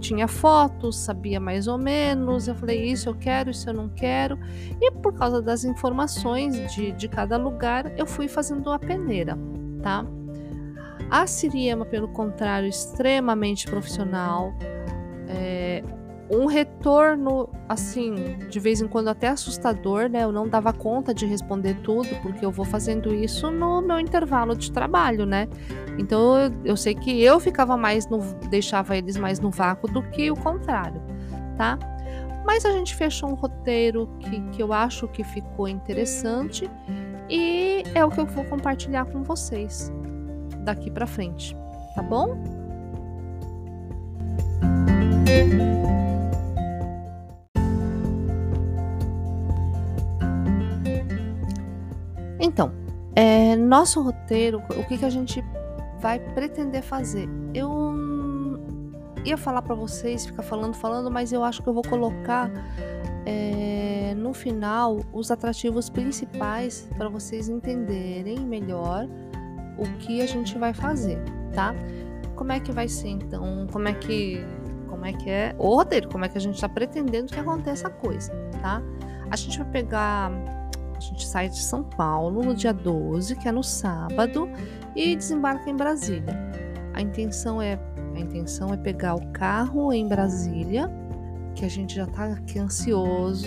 tinha 0.00 0.28
fotos, 0.28 0.96
sabia 0.98 1.40
mais 1.40 1.66
ou 1.66 1.78
menos. 1.78 2.46
Eu 2.46 2.54
falei, 2.54 2.84
isso 2.84 3.08
eu 3.08 3.14
quero, 3.14 3.50
isso 3.50 3.68
eu 3.68 3.74
não 3.74 3.88
quero. 3.88 4.38
E 4.80 4.90
por 4.90 5.14
causa 5.14 5.42
das 5.42 5.64
informações 5.64 6.72
de, 6.72 6.92
de 6.92 7.08
cada 7.08 7.36
lugar, 7.36 7.92
eu 7.98 8.06
fui 8.06 8.28
fazendo 8.28 8.70
a 8.70 8.78
peneira, 8.78 9.36
tá? 9.82 10.06
A 11.10 11.26
Siriema, 11.26 11.84
pelo 11.84 12.08
contrário, 12.08 12.68
extremamente 12.68 13.66
profissional. 13.66 14.52
É, 15.28 15.82
um 16.30 16.44
retorno, 16.44 17.48
assim, 17.68 18.36
de 18.50 18.60
vez 18.60 18.82
em 18.82 18.88
quando 18.88 19.08
até 19.08 19.28
assustador, 19.28 20.08
né? 20.10 20.24
Eu 20.24 20.32
não 20.32 20.46
dava 20.46 20.72
conta 20.72 21.14
de 21.14 21.24
responder 21.24 21.74
tudo, 21.82 22.08
porque 22.22 22.44
eu 22.44 22.50
vou 22.50 22.64
fazendo 22.64 23.14
isso 23.14 23.50
no 23.50 23.80
meu 23.80 23.98
intervalo 23.98 24.54
de 24.54 24.70
trabalho, 24.70 25.24
né? 25.24 25.48
Então 25.98 26.38
eu, 26.38 26.52
eu 26.64 26.76
sei 26.76 26.94
que 26.94 27.22
eu 27.22 27.40
ficava 27.40 27.76
mais 27.76 28.06
no. 28.08 28.18
deixava 28.50 28.96
eles 28.96 29.16
mais 29.16 29.40
no 29.40 29.50
vácuo 29.50 29.90
do 29.90 30.02
que 30.02 30.30
o 30.30 30.36
contrário, 30.36 31.00
tá? 31.56 31.78
Mas 32.44 32.64
a 32.64 32.72
gente 32.72 32.94
fechou 32.94 33.30
um 33.30 33.34
roteiro 33.34 34.08
que, 34.20 34.40
que 34.50 34.62
eu 34.62 34.72
acho 34.72 35.08
que 35.08 35.24
ficou 35.24 35.68
interessante 35.68 36.70
e 37.28 37.82
é 37.94 38.04
o 38.04 38.10
que 38.10 38.20
eu 38.20 38.26
vou 38.26 38.44
compartilhar 38.44 39.04
com 39.06 39.22
vocês 39.22 39.92
daqui 40.64 40.90
para 40.90 41.06
frente, 41.06 41.56
tá 41.94 42.02
bom? 42.02 42.36
Então, 52.40 52.72
é, 53.14 53.56
nosso 53.56 54.00
roteiro, 54.00 54.62
o 54.70 54.84
que, 54.86 54.96
que 54.96 55.04
a 55.04 55.10
gente 55.10 55.44
vai 56.00 56.18
pretender 56.18 56.82
fazer? 56.82 57.28
Eu 57.52 57.98
ia 59.24 59.36
falar 59.36 59.62
para 59.62 59.74
vocês, 59.74 60.24
ficar 60.24 60.42
falando, 60.42 60.74
falando, 60.74 61.10
mas 61.10 61.32
eu 61.32 61.42
acho 61.44 61.62
que 61.62 61.68
eu 61.68 61.74
vou 61.74 61.82
colocar 61.82 62.50
é, 63.26 64.14
no 64.16 64.32
final 64.32 65.00
os 65.12 65.30
atrativos 65.30 65.90
principais 65.90 66.88
para 66.96 67.08
vocês 67.08 67.48
entenderem 67.48 68.40
melhor 68.40 69.06
o 69.78 69.84
que 69.98 70.20
a 70.20 70.26
gente 70.26 70.58
vai 70.58 70.74
fazer, 70.74 71.18
tá? 71.54 71.74
Como 72.34 72.52
é 72.52 72.60
que 72.60 72.72
vai 72.72 72.88
ser 72.88 73.08
então? 73.08 73.66
Como 73.72 73.88
é 73.88 73.94
que 73.94 74.44
como 74.88 75.06
é 75.06 75.12
que 75.12 75.30
é 75.30 75.54
o 75.58 75.76
roteiro? 75.76 76.08
Como 76.08 76.24
é 76.24 76.28
que 76.28 76.36
a 76.36 76.40
gente 76.40 76.56
está 76.56 76.68
pretendendo 76.68 77.32
que 77.32 77.38
aconteça 77.38 77.86
a 77.88 77.90
coisa, 77.90 78.32
tá? 78.60 78.82
A 79.30 79.36
gente 79.36 79.58
vai 79.58 79.70
pegar 79.70 80.32
a 80.98 81.00
gente 81.00 81.24
sai 81.24 81.48
de 81.48 81.58
São 81.58 81.84
Paulo 81.84 82.42
no 82.42 82.54
dia 82.54 82.72
12, 82.72 83.36
que 83.36 83.46
é 83.48 83.52
no 83.52 83.62
sábado, 83.62 84.48
e 84.96 85.14
desembarca 85.14 85.70
em 85.70 85.76
Brasília. 85.76 86.36
A 86.92 87.00
intenção 87.00 87.62
é 87.62 87.78
a 88.14 88.20
intenção 88.20 88.74
é 88.74 88.76
pegar 88.76 89.14
o 89.14 89.24
carro 89.28 89.92
em 89.92 90.08
Brasília, 90.08 90.90
que 91.54 91.64
a 91.64 91.68
gente 91.68 91.94
já 91.94 92.02
está 92.02 92.24
aqui 92.24 92.58
ansioso, 92.58 93.46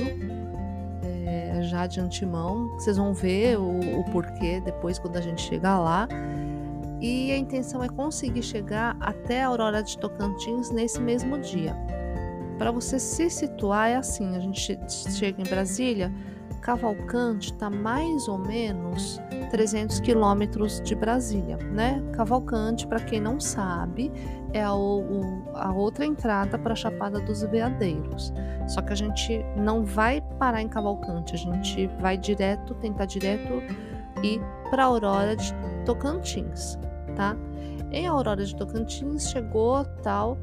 já 1.63 1.87
de 1.87 1.99
antemão. 1.99 2.69
Vocês 2.69 2.97
vão 2.97 3.13
ver 3.13 3.57
o, 3.57 3.99
o 3.99 4.03
porquê 4.11 4.59
depois 4.59 4.99
quando 4.99 5.17
a 5.17 5.21
gente 5.21 5.41
chegar 5.41 5.79
lá. 5.79 6.07
E 6.99 7.31
a 7.31 7.37
intenção 7.37 7.83
é 7.83 7.89
conseguir 7.89 8.43
chegar 8.43 8.95
até 8.99 9.43
a 9.43 9.47
Aurora 9.47 9.81
de 9.81 9.97
Tocantins 9.97 10.69
nesse 10.69 11.01
mesmo 11.01 11.39
dia. 11.39 11.75
Para 12.57 12.71
você 12.71 12.99
se 12.99 13.29
situar, 13.29 13.89
é 13.89 13.95
assim: 13.95 14.35
a 14.35 14.39
gente 14.39 14.77
chega 15.09 15.41
em 15.41 15.45
Brasília, 15.45 16.13
Cavalcante 16.61 17.53
está 17.53 17.71
mais 17.71 18.27
ou 18.27 18.37
menos 18.37 19.19
300 19.51 20.00
quilômetros 20.00 20.81
de 20.81 20.96
Brasília, 20.96 21.58
né? 21.58 22.01
Cavalcante, 22.13 22.88
para 22.88 23.01
quem 23.01 23.20
não 23.20 23.39
sabe, 23.39 24.12
é 24.53 24.63
a, 24.63 24.74
o, 24.74 25.43
a 25.53 25.74
outra 25.74 26.05
entrada 26.05 26.58
para 26.58 26.72
a 26.72 26.75
Chapada 26.75 27.20
dos 27.20 27.43
Veadeiros. 27.43 28.34
Só 28.67 28.81
que 28.81 28.93
a 28.93 28.96
gente 28.96 29.43
não 29.58 29.84
vai 29.84 30.22
parar 30.39 30.62
em 30.62 30.70
Cavalcante, 30.70 31.36
a 31.36 31.38
gente 31.38 31.88
vai 32.00 32.17
direto, 32.17 32.74
tentar 32.75 33.05
direto 33.05 33.62
ir 34.24 34.41
para 34.70 34.86
Aurora 34.86 35.36
de 35.36 35.53
Tocantins, 35.86 36.79
tá? 37.17 37.36
Em 37.91 38.08
Aurora 38.08 38.46
de 38.46 38.55
Tocantins 38.55 39.29
chegou 39.29 39.84
tal 40.01 40.38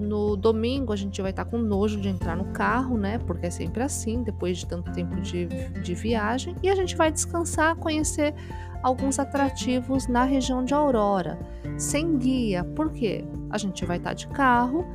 no 0.00 0.36
domingo 0.36 0.92
a 0.92 0.96
gente 0.96 1.20
vai 1.20 1.30
estar 1.30 1.44
tá 1.44 1.50
com 1.50 1.58
nojo 1.58 2.00
de 2.00 2.08
entrar 2.08 2.36
no 2.36 2.46
carro, 2.46 2.96
né? 2.96 3.18
Porque 3.18 3.46
é 3.46 3.50
sempre 3.50 3.82
assim, 3.82 4.22
depois 4.22 4.58
de 4.58 4.66
tanto 4.66 4.90
tempo 4.92 5.20
de, 5.20 5.46
de 5.82 5.94
viagem. 5.94 6.56
E 6.62 6.68
a 6.68 6.74
gente 6.74 6.96
vai 6.96 7.12
descansar, 7.12 7.76
conhecer 7.76 8.34
alguns 8.82 9.18
atrativos 9.18 10.06
na 10.06 10.24
região 10.24 10.64
de 10.64 10.74
Aurora, 10.74 11.38
sem 11.76 12.16
guia. 12.16 12.64
Por 12.64 12.90
quê? 12.92 13.24
A 13.50 13.58
gente 13.58 13.84
vai 13.84 13.98
estar 13.98 14.10
tá 14.10 14.14
de 14.14 14.26
carro, 14.28 14.86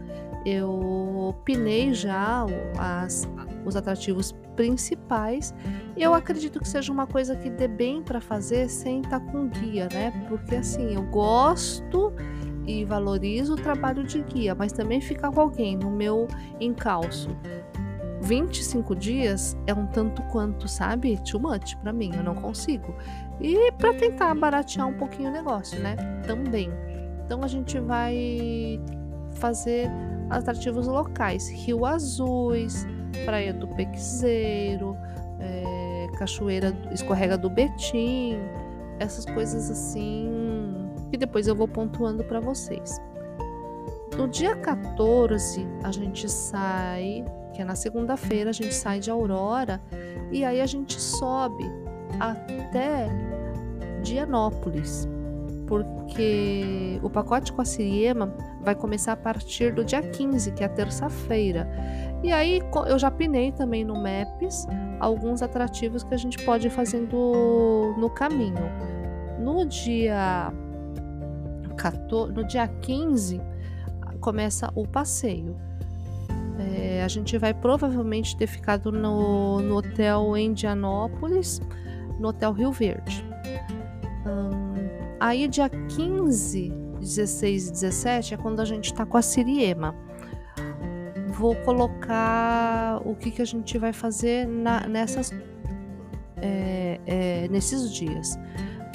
eu 0.46 1.36
pinei 1.44 1.94
já 1.94 2.46
as, 2.78 3.28
os 3.66 3.76
atrativos 3.76 4.34
principais. 4.56 5.54
E 5.96 6.04
eu 6.04 6.14
acredito 6.14 6.60
que 6.60 6.68
seja 6.68 6.92
uma 6.92 7.06
coisa 7.06 7.36
que 7.36 7.50
dê 7.50 7.68
bem 7.68 8.02
para 8.02 8.22
fazer 8.22 8.70
sem 8.70 9.02
estar 9.02 9.20
tá 9.20 9.32
com 9.32 9.48
guia, 9.48 9.88
né? 9.92 10.12
Porque 10.30 10.56
assim, 10.56 10.94
eu 10.94 11.04
gosto 11.04 12.14
e 12.68 12.84
valorizo 12.84 13.54
o 13.54 13.56
trabalho 13.56 14.04
de 14.04 14.22
guia, 14.22 14.56
mas 14.56 14.72
também 14.72 15.02
ficar 15.02 15.32
com 15.32 15.42
alguém 15.42 15.78
no 15.78 15.92
meu 15.92 16.28
encalço 16.60 17.30
25 18.26 18.96
dias 18.96 19.56
é 19.68 19.74
um 19.74 19.86
tanto 19.86 20.22
quanto, 20.24 20.68
sabe? 20.68 21.20
Too 21.30 21.40
much 21.40 21.76
para 21.78 21.94
mim, 21.94 22.12
eu 22.16 22.24
não 22.24 22.34
consigo. 22.34 22.96
E 23.40 23.72
para 23.74 23.94
tentar 23.94 24.34
baratear 24.34 24.88
um 24.88 24.94
pouquinho 24.94 25.30
o 25.30 25.32
negócio, 25.32 25.80
né? 25.80 25.96
Também. 26.26 26.72
Então 27.26 27.44
a 27.44 27.48
gente 27.48 27.80
vai 27.80 28.82
fazer 29.34 29.90
atrativos 30.30 30.88
locais, 30.88 31.50
Rio 31.50 31.86
Azuis, 31.86 32.88
Praia 33.26 33.54
do 33.54 33.68
Pequizeiro, 33.68 34.98
é, 35.40 36.08
Cachoeira 36.18 36.76
Escorrega 36.92 37.38
do 37.38 37.50
Betim, 37.50 38.40
essas 39.00 39.26
coisas 39.26 39.70
assim 39.70 40.45
que 41.16 41.18
depois 41.18 41.48
eu 41.48 41.56
vou 41.56 41.68
pontuando 41.68 42.26
para 42.26 42.42
vocês. 42.42 43.02
No 44.18 44.28
dia 44.28 44.54
14, 44.54 45.66
a 45.82 45.90
gente 45.90 46.30
sai, 46.30 47.24
que 47.54 47.62
é 47.62 47.66
na 47.66 47.76
segunda-feira, 47.76 48.50
a 48.50 48.54
gente 48.54 48.74
sai 48.74 49.00
de 49.00 49.10
Aurora 49.10 49.82
e 50.30 50.44
aí 50.44 50.60
a 50.60 50.66
gente 50.66 51.00
sobe 51.00 51.64
até 52.20 53.08
Dianópolis, 54.04 55.08
porque 55.68 57.00
o 57.02 57.10
pacote 57.10 57.54
com 57.54 57.62
a 57.62 57.66
Siriema 57.66 58.36
vai 58.62 58.76
começar 58.76 59.14
a 59.14 59.18
partir 59.18 59.74
do 59.74 59.86
dia 59.86 60.02
15, 60.02 60.52
que 60.52 60.66
é 60.66 60.68
terça-feira. 60.68 61.66
E 62.24 62.32
aí 62.34 62.62
eu 62.88 63.00
já 63.00 63.10
pinei 63.10 63.54
também 63.54 63.86
no 63.86 63.96
Maps 63.96 64.68
alguns 65.00 65.42
atrativos 65.42 66.04
que 66.04 66.14
a 66.14 66.18
gente 66.18 66.44
pode 66.44 66.68
ir 66.68 66.72
fazendo 66.72 67.96
no 67.98 68.10
caminho. 68.10 68.70
No 69.40 69.66
dia 69.66 70.52
14, 71.92 72.34
no 72.34 72.44
dia 72.44 72.68
15 72.68 73.40
começa 74.20 74.72
o 74.76 74.88
passeio. 74.88 75.56
É, 76.58 77.04
a 77.04 77.08
gente 77.08 77.38
vai 77.38 77.54
provavelmente 77.54 78.36
ter 78.36 78.48
ficado 78.48 78.92
no, 78.92 79.60
no 79.60 79.78
hotel 79.78 80.36
Indianópolis, 80.36 81.62
no 82.20 82.30
hotel 82.30 82.54
Rio 82.54 82.72
Verde. 82.72 83.24
Hum, 84.26 84.90
aí, 85.20 85.48
dia 85.48 85.70
15, 85.70 86.74
16 87.00 87.68
e 87.68 87.72
17 87.72 88.34
é 88.34 88.38
quando 88.38 88.62
a 88.62 88.66
gente 88.66 88.86
está 88.86 89.06
com 89.06 89.18
a 89.18 89.22
Siriema. 89.22 89.94
Vou 91.38 91.56
colocar 91.58 93.02
o 93.06 93.14
que, 93.14 93.30
que 93.30 93.42
a 93.42 93.46
gente 93.46 93.78
vai 93.78 93.94
fazer 93.94 94.48
na, 94.48 94.88
nessas, 94.88 95.32
é, 96.38 97.00
é, 97.06 97.48
nesses 97.50 97.94
dias. 97.94 98.40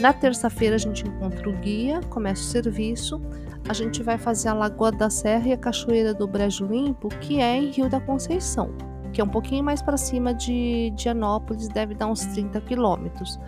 Na 0.01 0.15
terça-feira 0.15 0.77
a 0.77 0.79
gente 0.79 1.07
encontra 1.07 1.47
o 1.47 1.53
guia, 1.53 2.01
começa 2.09 2.41
o 2.41 2.47
serviço. 2.47 3.21
A 3.69 3.75
gente 3.75 4.03
vai 4.03 4.17
fazer 4.17 4.49
a 4.49 4.55
Lagoa 4.55 4.91
da 4.91 5.11
Serra 5.11 5.49
e 5.49 5.53
a 5.53 5.59
Cachoeira 5.59 6.15
do 6.15 6.27
Brejo 6.27 6.65
Limpo, 6.65 7.09
que 7.21 7.39
é 7.39 7.59
em 7.59 7.71
Rio 7.71 7.87
da 7.87 8.01
Conceição, 8.01 8.71
que 9.13 9.21
é 9.21 9.25
um 9.25 9.29
pouquinho 9.29 9.63
mais 9.63 9.83
para 9.83 9.99
cima 9.99 10.33
de, 10.33 10.91
Dianópolis, 10.97 11.69
deve 11.69 11.95
dar 11.95 12.07
uns 12.07 12.25
30 12.25 12.63
quilômetros. 12.63 13.39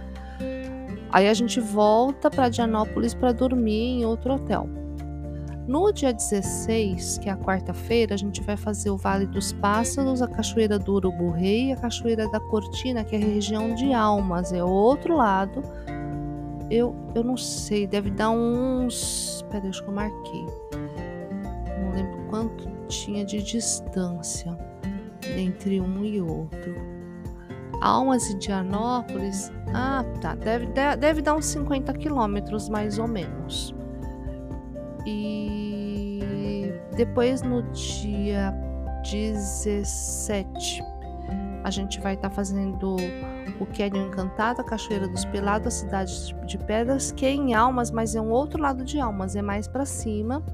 Aí 1.11 1.27
a 1.27 1.33
gente 1.33 1.59
volta 1.59 2.31
para 2.31 2.51
Dianópolis 2.51 3.15
para 3.15 3.33
dormir 3.33 4.01
em 4.01 4.05
outro 4.05 4.35
hotel. 4.35 4.69
No 5.67 5.91
dia 5.91 6.13
16, 6.13 7.17
que 7.19 7.31
é 7.31 7.33
a 7.33 7.37
quarta-feira, 7.37 8.13
a 8.13 8.19
gente 8.19 8.43
vai 8.43 8.59
fazer 8.59 8.91
o 8.91 8.97
Vale 8.99 9.25
dos 9.25 9.55
Pássaros, 9.55 10.21
a 10.21 10.29
Cachoeira 10.29 10.79
do 10.79 10.95
Urubu 10.95 11.31
Rei 11.31 11.69
e 11.69 11.73
a 11.73 11.77
Cachoeira 11.77 12.29
da 12.29 12.41
Cortina, 12.41 13.05
que 13.05 13.17
é 13.17 13.19
a 13.19 13.25
região 13.25 13.75
de 13.75 13.95
Almas, 13.95 14.53
é 14.53 14.63
outro 14.63 15.17
lado 15.17 15.63
eu, 16.73 16.97
eu 17.15 17.23
não 17.23 17.37
sei, 17.37 17.87
deve 17.87 18.11
dar 18.11 18.31
uns. 18.31 19.45
Peraí, 19.51 19.69
acho 19.69 19.83
que 19.83 19.91
eu 19.91 19.95
marquei. 19.95 20.47
Não 21.79 21.93
lembro 21.95 22.19
quanto 22.31 22.67
tinha 22.89 23.27
de 23.27 23.43
distância 23.43 24.57
entre 25.37 25.83
um 25.83 26.03
e 26.03 26.21
outro. 26.23 26.75
Almas 27.83 28.31
e 28.31 28.39
Dianópolis. 28.39 29.53
Ah, 29.75 30.03
tá. 30.23 30.35
Deve, 30.35 30.67
deve 30.97 31.21
dar 31.21 31.35
uns 31.35 31.45
50 31.47 31.93
quilômetros 31.93 32.71
mais 32.71 32.99
ou 32.99 33.07
menos. 33.07 33.75
E 35.07 36.73
Depois, 36.97 37.43
no 37.43 37.63
dia 37.73 38.55
17, 39.03 40.83
a 41.65 41.71
gente 41.71 42.01
vai 42.01 42.15
estar 42.15 42.29
tá 42.29 42.35
fazendo 42.35 42.97
o 43.61 43.67
Canyon 43.67 44.09
Encantado, 44.09 44.61
a 44.61 44.65
Cachoeira 44.65 45.09
dos 45.09 45.25
Pelados, 45.25 45.69
a 45.69 45.71
Cidade 45.71 46.35
de 46.47 46.59
Pedras, 46.59 47.13
que 47.13 47.25
é 47.25 47.31
em 47.31 47.55
Almas, 47.55 47.91
mas 47.91 48.15
é 48.15 48.21
um 48.21 48.31
outro 48.31 48.61
lado 48.61 48.85
de 48.85 48.99
Almas, 48.99 49.37
é 49.37 49.43
mais 49.43 49.69
para 49.69 49.85
cima. 49.85 50.45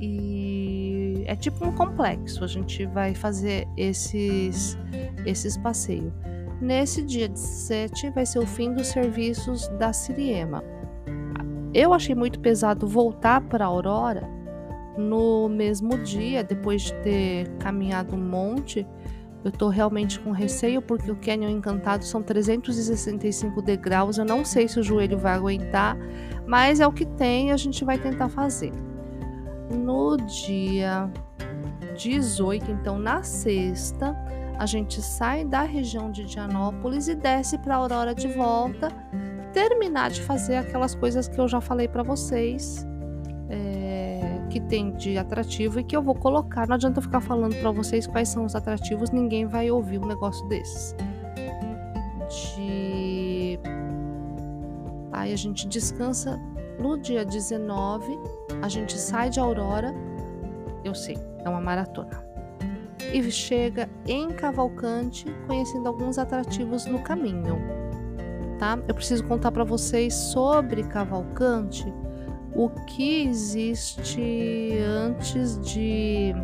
E 0.00 1.24
é 1.26 1.34
tipo 1.34 1.64
um 1.64 1.72
complexo. 1.72 2.44
A 2.44 2.46
gente 2.46 2.84
vai 2.86 3.14
fazer 3.14 3.66
esses 3.76 4.76
esses 5.24 5.56
passeios. 5.56 6.12
Nesse 6.60 7.02
dia 7.02 7.28
17 7.28 8.10
vai 8.10 8.24
ser 8.24 8.38
o 8.38 8.46
fim 8.46 8.72
dos 8.72 8.88
serviços 8.88 9.68
da 9.78 9.92
Siriema. 9.92 10.62
Eu 11.74 11.92
achei 11.92 12.14
muito 12.14 12.40
pesado 12.40 12.86
voltar 12.86 13.42
para 13.42 13.66
Aurora 13.66 14.26
no 14.96 15.48
mesmo 15.48 15.98
dia, 15.98 16.42
depois 16.42 16.82
de 16.82 16.94
ter 17.02 17.48
caminhado 17.58 18.14
um 18.14 18.18
monte. 18.18 18.86
Eu 19.46 19.52
tô 19.52 19.68
realmente 19.68 20.18
com 20.18 20.32
receio 20.32 20.82
porque 20.82 21.08
o 21.08 21.14
Canyon 21.14 21.50
Encantado 21.50 22.04
são 22.04 22.20
365 22.20 23.62
degraus. 23.62 24.18
Eu 24.18 24.24
não 24.24 24.44
sei 24.44 24.66
se 24.66 24.80
o 24.80 24.82
joelho 24.82 25.16
vai 25.16 25.34
aguentar, 25.34 25.96
mas 26.44 26.80
é 26.80 26.86
o 26.86 26.90
que 26.90 27.06
tem, 27.06 27.52
a 27.52 27.56
gente 27.56 27.84
vai 27.84 27.96
tentar 27.96 28.28
fazer. 28.28 28.72
No 29.70 30.16
dia 30.16 31.08
18, 31.96 32.72
então 32.72 32.98
na 32.98 33.22
sexta, 33.22 34.16
a 34.58 34.66
gente 34.66 35.00
sai 35.00 35.44
da 35.44 35.62
região 35.62 36.10
de 36.10 36.24
Dianópolis 36.24 37.06
e 37.06 37.14
desce 37.14 37.56
para 37.56 37.76
Aurora 37.76 38.16
de 38.16 38.26
volta, 38.26 38.88
terminar 39.52 40.10
de 40.10 40.22
fazer 40.22 40.56
aquelas 40.56 40.96
coisas 40.96 41.28
que 41.28 41.40
eu 41.40 41.46
já 41.46 41.60
falei 41.60 41.86
para 41.86 42.02
vocês, 42.02 42.84
que 44.56 44.60
tem 44.60 44.90
de 44.92 45.18
atrativo 45.18 45.78
e 45.78 45.84
que 45.84 45.94
eu 45.94 46.02
vou 46.02 46.14
colocar. 46.14 46.66
Não 46.66 46.76
adianta 46.76 46.98
eu 46.98 47.02
ficar 47.02 47.20
falando 47.20 47.54
para 47.56 47.70
vocês 47.70 48.06
quais 48.06 48.30
são 48.30 48.46
os 48.46 48.54
atrativos, 48.54 49.10
ninguém 49.10 49.44
vai 49.44 49.70
ouvir 49.70 49.98
um 49.98 50.06
negócio 50.06 50.46
desses. 50.48 50.96
De 52.54 53.58
aí 55.12 55.32
a 55.32 55.36
gente 55.36 55.68
descansa 55.68 56.40
no 56.78 56.98
dia 56.98 57.22
19, 57.22 58.18
a 58.62 58.68
gente 58.68 58.98
sai 58.98 59.28
de 59.28 59.38
Aurora. 59.38 59.94
Eu 60.82 60.94
sei, 60.94 61.18
é 61.44 61.48
uma 61.48 61.60
maratona 61.60 62.24
e 63.12 63.30
chega 63.30 63.90
em 64.06 64.28
Cavalcante, 64.28 65.26
conhecendo 65.46 65.86
alguns 65.86 66.18
atrativos 66.18 66.86
no 66.86 67.00
caminho. 67.00 67.58
Tá? 68.58 68.78
Eu 68.88 68.94
preciso 68.94 69.22
contar 69.24 69.52
para 69.52 69.64
vocês 69.64 70.14
sobre 70.14 70.82
Cavalcante, 70.84 71.92
o 72.56 72.70
que 72.86 73.26
existe 73.26 74.78
antes 74.88 75.60
de 75.60 76.34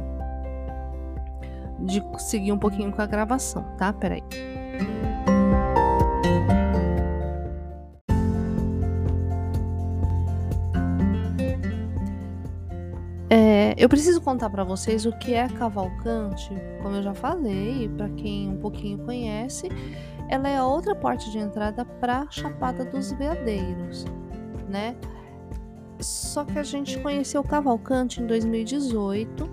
de 1.81 2.00
seguir 2.19 2.52
um 2.52 2.59
pouquinho 2.59 2.92
com 2.92 3.02
a 3.02 3.07
gravação, 3.07 3.64
tá? 3.76 3.92
Peraí. 3.92 4.23
Eu 13.83 13.88
preciso 13.88 14.21
contar 14.21 14.49
para 14.49 14.62
vocês 14.62 15.04
o 15.07 15.12
que 15.19 15.35
é 15.35 15.49
Cavalcante, 15.49 16.50
como 16.81 16.95
eu 16.95 17.02
já 17.02 17.12
falei, 17.12 17.88
para 17.88 18.09
quem 18.11 18.49
um 18.49 18.57
pouquinho 18.57 18.97
conhece, 18.99 19.69
ela 20.28 20.49
é 20.49 20.57
a 20.57 20.64
outra 20.64 20.95
porta 20.95 21.28
de 21.28 21.37
entrada 21.37 21.85
para 21.85 22.25
Chapada 22.31 22.85
dos 22.85 23.11
Veadeiros, 23.11 24.04
né? 24.69 24.95
Só 26.03 26.45
que 26.45 26.59
a 26.59 26.63
gente 26.63 26.99
conheceu 26.99 27.43
Cavalcante 27.45 28.21
em 28.21 28.27
2018, 28.27 29.49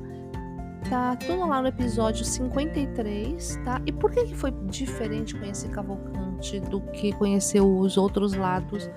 tá 0.90 1.16
tudo 1.16 1.46
lá 1.46 1.62
no 1.62 1.68
episódio 1.68 2.26
53, 2.26 3.60
tá? 3.64 3.82
E 3.86 3.92
por 3.92 4.12
que, 4.12 4.26
que 4.26 4.36
foi 4.36 4.52
diferente 4.66 5.36
conhecer 5.36 5.70
Cavalcante 5.70 6.60
do 6.60 6.82
que 6.82 7.14
conhecer 7.14 7.62
os 7.62 7.98
outros 7.98 8.34
lados 8.34 8.90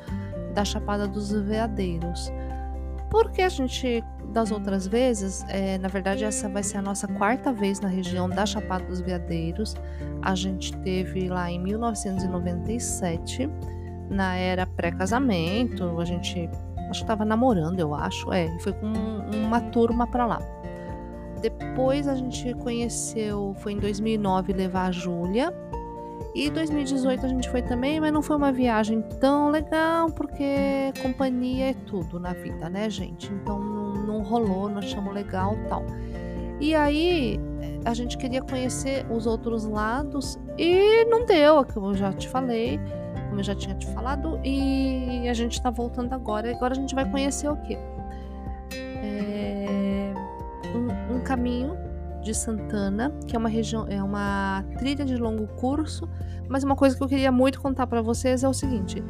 da 0.54 0.64
Chapada 0.64 1.06
dos 1.06 1.30
Veadeiros? 1.32 2.32
Porque 3.10 3.42
a 3.42 3.48
gente 3.50 4.02
das 4.32 4.50
outras 4.50 4.86
vezes, 4.86 5.44
é, 5.48 5.76
na 5.76 5.88
verdade, 5.88 6.24
essa 6.24 6.48
vai 6.48 6.62
ser 6.62 6.78
a 6.78 6.82
nossa 6.82 7.06
quarta 7.06 7.52
vez 7.52 7.78
na 7.80 7.88
região 7.88 8.28
da 8.28 8.46
Chapada 8.46 8.84
dos 8.86 9.00
Veadeiros. 9.00 9.74
A 10.22 10.34
gente 10.34 10.74
teve 10.78 11.28
lá 11.28 11.50
em 11.50 11.60
1997, 11.60 13.50
na 14.08 14.34
era 14.36 14.66
pré-casamento. 14.66 16.00
A 16.00 16.04
gente 16.06 16.48
acho 16.92 17.00
que 17.00 17.04
estava 17.04 17.24
namorando, 17.24 17.80
eu 17.80 17.94
acho. 17.94 18.32
É, 18.32 18.48
foi 18.60 18.72
com 18.72 18.86
uma 18.86 19.60
turma 19.60 20.06
para 20.06 20.24
lá. 20.24 20.38
Depois 21.40 22.06
a 22.06 22.14
gente 22.14 22.54
conheceu, 22.54 23.54
foi 23.58 23.72
em 23.72 23.78
2009 23.78 24.52
levar 24.52 24.86
a 24.86 24.92
Júlia. 24.92 25.52
E 26.34 26.48
2018 26.48 27.26
a 27.26 27.28
gente 27.28 27.50
foi 27.50 27.60
também, 27.60 28.00
mas 28.00 28.12
não 28.12 28.22
foi 28.22 28.36
uma 28.36 28.52
viagem 28.52 29.02
tão 29.20 29.50
legal, 29.50 30.10
porque 30.12 30.92
companhia 31.02 31.70
é 31.70 31.74
tudo 31.74 32.18
na 32.20 32.32
vida, 32.32 32.70
né, 32.70 32.88
gente? 32.88 33.30
Então 33.32 33.58
não 33.58 34.22
rolou, 34.22 34.68
não 34.68 34.78
achamos 34.78 35.12
legal 35.12 35.56
tal. 35.68 35.84
E 36.60 36.74
aí 36.74 37.40
a 37.84 37.92
gente 37.92 38.16
queria 38.16 38.40
conhecer 38.40 39.04
os 39.10 39.26
outros 39.26 39.64
lados 39.64 40.38
e 40.56 41.04
não 41.06 41.26
deu, 41.26 41.64
como 41.64 41.88
eu 41.88 41.94
já 41.94 42.12
te 42.12 42.28
falei, 42.28 42.78
como 43.28 43.40
eu 43.40 43.44
já 43.44 43.54
tinha 43.54 43.74
te 43.74 43.86
falado, 43.88 44.31
e 44.44 45.28
a 45.28 45.34
gente 45.34 45.52
está 45.52 45.70
voltando 45.70 46.12
agora. 46.12 46.50
Agora 46.50 46.72
a 46.72 46.76
gente 46.76 46.94
vai 46.94 47.08
conhecer 47.08 47.48
o 47.48 47.56
quê? 47.56 47.78
É, 48.74 50.12
um, 50.74 51.16
um 51.16 51.20
caminho 51.20 51.76
de 52.22 52.34
Santana, 52.34 53.12
que 53.26 53.34
é 53.34 53.38
uma 53.38 53.48
região, 53.48 53.86
é 53.88 54.02
uma 54.02 54.64
trilha 54.78 55.04
de 55.04 55.16
longo 55.16 55.46
curso. 55.48 56.08
Mas 56.48 56.64
uma 56.64 56.76
coisa 56.76 56.96
que 56.96 57.02
eu 57.02 57.08
queria 57.08 57.32
muito 57.32 57.60
contar 57.60 57.86
para 57.86 58.02
vocês 58.02 58.42
é 58.44 58.48
o 58.48 58.54
seguinte: 58.54 59.02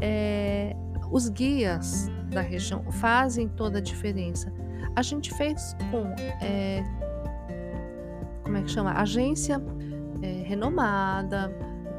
é, 0.00 0.74
os 1.10 1.28
guias 1.28 2.10
da 2.30 2.40
região 2.40 2.82
fazem 2.90 3.48
toda 3.48 3.78
a 3.78 3.80
diferença. 3.80 4.52
A 4.94 5.02
gente 5.02 5.32
fez 5.34 5.76
com, 5.90 6.04
é, 6.44 6.82
como 8.42 8.56
é 8.56 8.62
que 8.62 8.70
chama? 8.70 8.92
Agência 8.92 9.62
é, 10.22 10.42
renomada, 10.46 11.52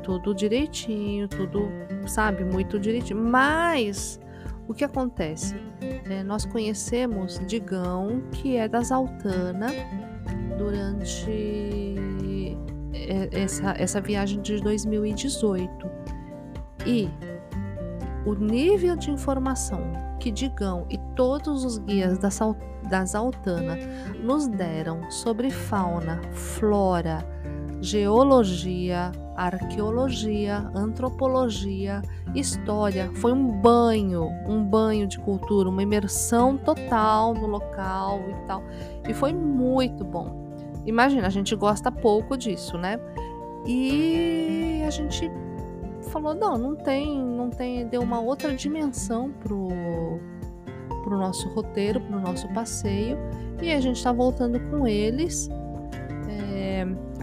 tudo 0.04 0.36
direitinho, 0.36 1.28
tudo, 1.28 1.70
sabe, 2.06 2.44
muito 2.44 2.80
direitinho. 2.80 3.20
Mas 3.20 4.20
o 4.68 4.74
que 4.74 4.84
acontece? 4.84 5.56
É, 6.10 6.24
nós 6.24 6.46
conhecemos 6.46 7.42
Digão, 7.48 8.24
que 8.32 8.56
é 8.58 8.68
das 8.68 8.92
Altana, 8.92 9.68
durante 10.58 11.96
é, 12.94 13.30
essa, 13.32 13.74
essa 13.78 14.00
viagem 14.00 14.42
de 14.42 14.62
2018. 14.62 15.90
E 16.86 17.10
o 18.26 18.34
nível 18.34 18.96
de 18.96 19.12
informação 19.12 19.82
que 20.20 20.32
Digão 20.32 20.86
e 20.90 20.98
todos 21.16 21.66
os 21.66 21.78
guias 21.80 22.18
das, 22.18 22.40
das 22.90 23.16
Altana 23.16 23.78
nos 24.22 24.48
deram 24.48 25.10
sobre 25.12 25.50
fauna, 25.50 26.22
flora, 26.32 27.26
geologia, 27.82 29.12
arqueologia, 29.36 30.70
antropologia, 30.76 32.02
história, 32.36 33.12
foi 33.16 33.32
um 33.32 33.48
banho, 33.62 34.30
um 34.48 34.64
banho 34.64 35.08
de 35.08 35.20
cultura, 35.20 35.70
uma 35.70 35.84
imersão 35.84 36.58
total 36.58 37.34
no 37.34 37.48
local 37.48 38.20
e 38.30 38.48
tal. 38.48 38.64
E 39.08 39.14
foi 39.14 39.34
muito 39.34 40.04
bom. 40.04 40.44
Imagina, 40.86 41.28
a 41.28 41.30
gente 41.30 41.56
gosta 41.56 41.92
pouco 41.92 42.38
disso, 42.38 42.78
né? 42.78 43.00
E 43.66 44.84
a 44.86 44.90
gente 44.90 45.32
falou, 46.10 46.34
não, 46.34 46.58
não 46.58 46.76
tem, 46.76 47.18
não 47.18 47.50
tem, 47.50 47.88
deu 47.88 48.02
uma 48.02 48.20
outra 48.20 48.54
dimensão 48.54 49.32
pro, 49.32 49.70
pro 51.04 51.18
nosso 51.18 51.48
roteiro, 51.50 52.02
pro 52.02 52.20
nosso 52.20 52.48
passeio, 52.50 53.18
e 53.62 53.72
a 53.72 53.80
gente 53.80 54.04
tá 54.04 54.12
voltando 54.12 54.60
com 54.70 54.86
eles. 54.86 55.50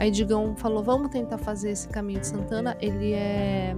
Aí 0.00 0.10
Digão 0.10 0.56
falou, 0.56 0.82
vamos 0.82 1.10
tentar 1.10 1.38
fazer 1.38 1.70
esse 1.70 1.86
caminho 1.86 2.20
de 2.20 2.26
Santana, 2.26 2.76
ele 2.80 3.12
é 3.12 3.76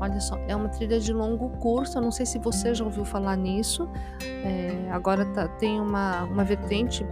Olha 0.00 0.20
só, 0.20 0.38
é 0.46 0.54
uma 0.54 0.68
trilha 0.68 1.00
de 1.00 1.12
longo 1.12 1.50
curso. 1.58 1.98
Eu 1.98 2.02
não 2.02 2.12
sei 2.12 2.24
se 2.24 2.38
você 2.38 2.74
já 2.74 2.84
ouviu 2.84 3.04
falar 3.04 3.36
nisso. 3.36 3.88
É, 4.22 4.88
agora 4.90 5.24
tá, 5.26 5.48
tem 5.48 5.80
uma, 5.80 6.22
uma 6.24 6.44
vertente 6.44 7.04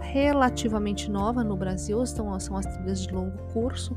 relativamente 0.00 1.10
nova 1.10 1.42
no 1.42 1.56
Brasil. 1.56 2.02
Então, 2.02 2.38
são 2.38 2.56
as 2.56 2.66
trilhas 2.66 3.02
de 3.02 3.12
longo 3.12 3.36
curso. 3.52 3.96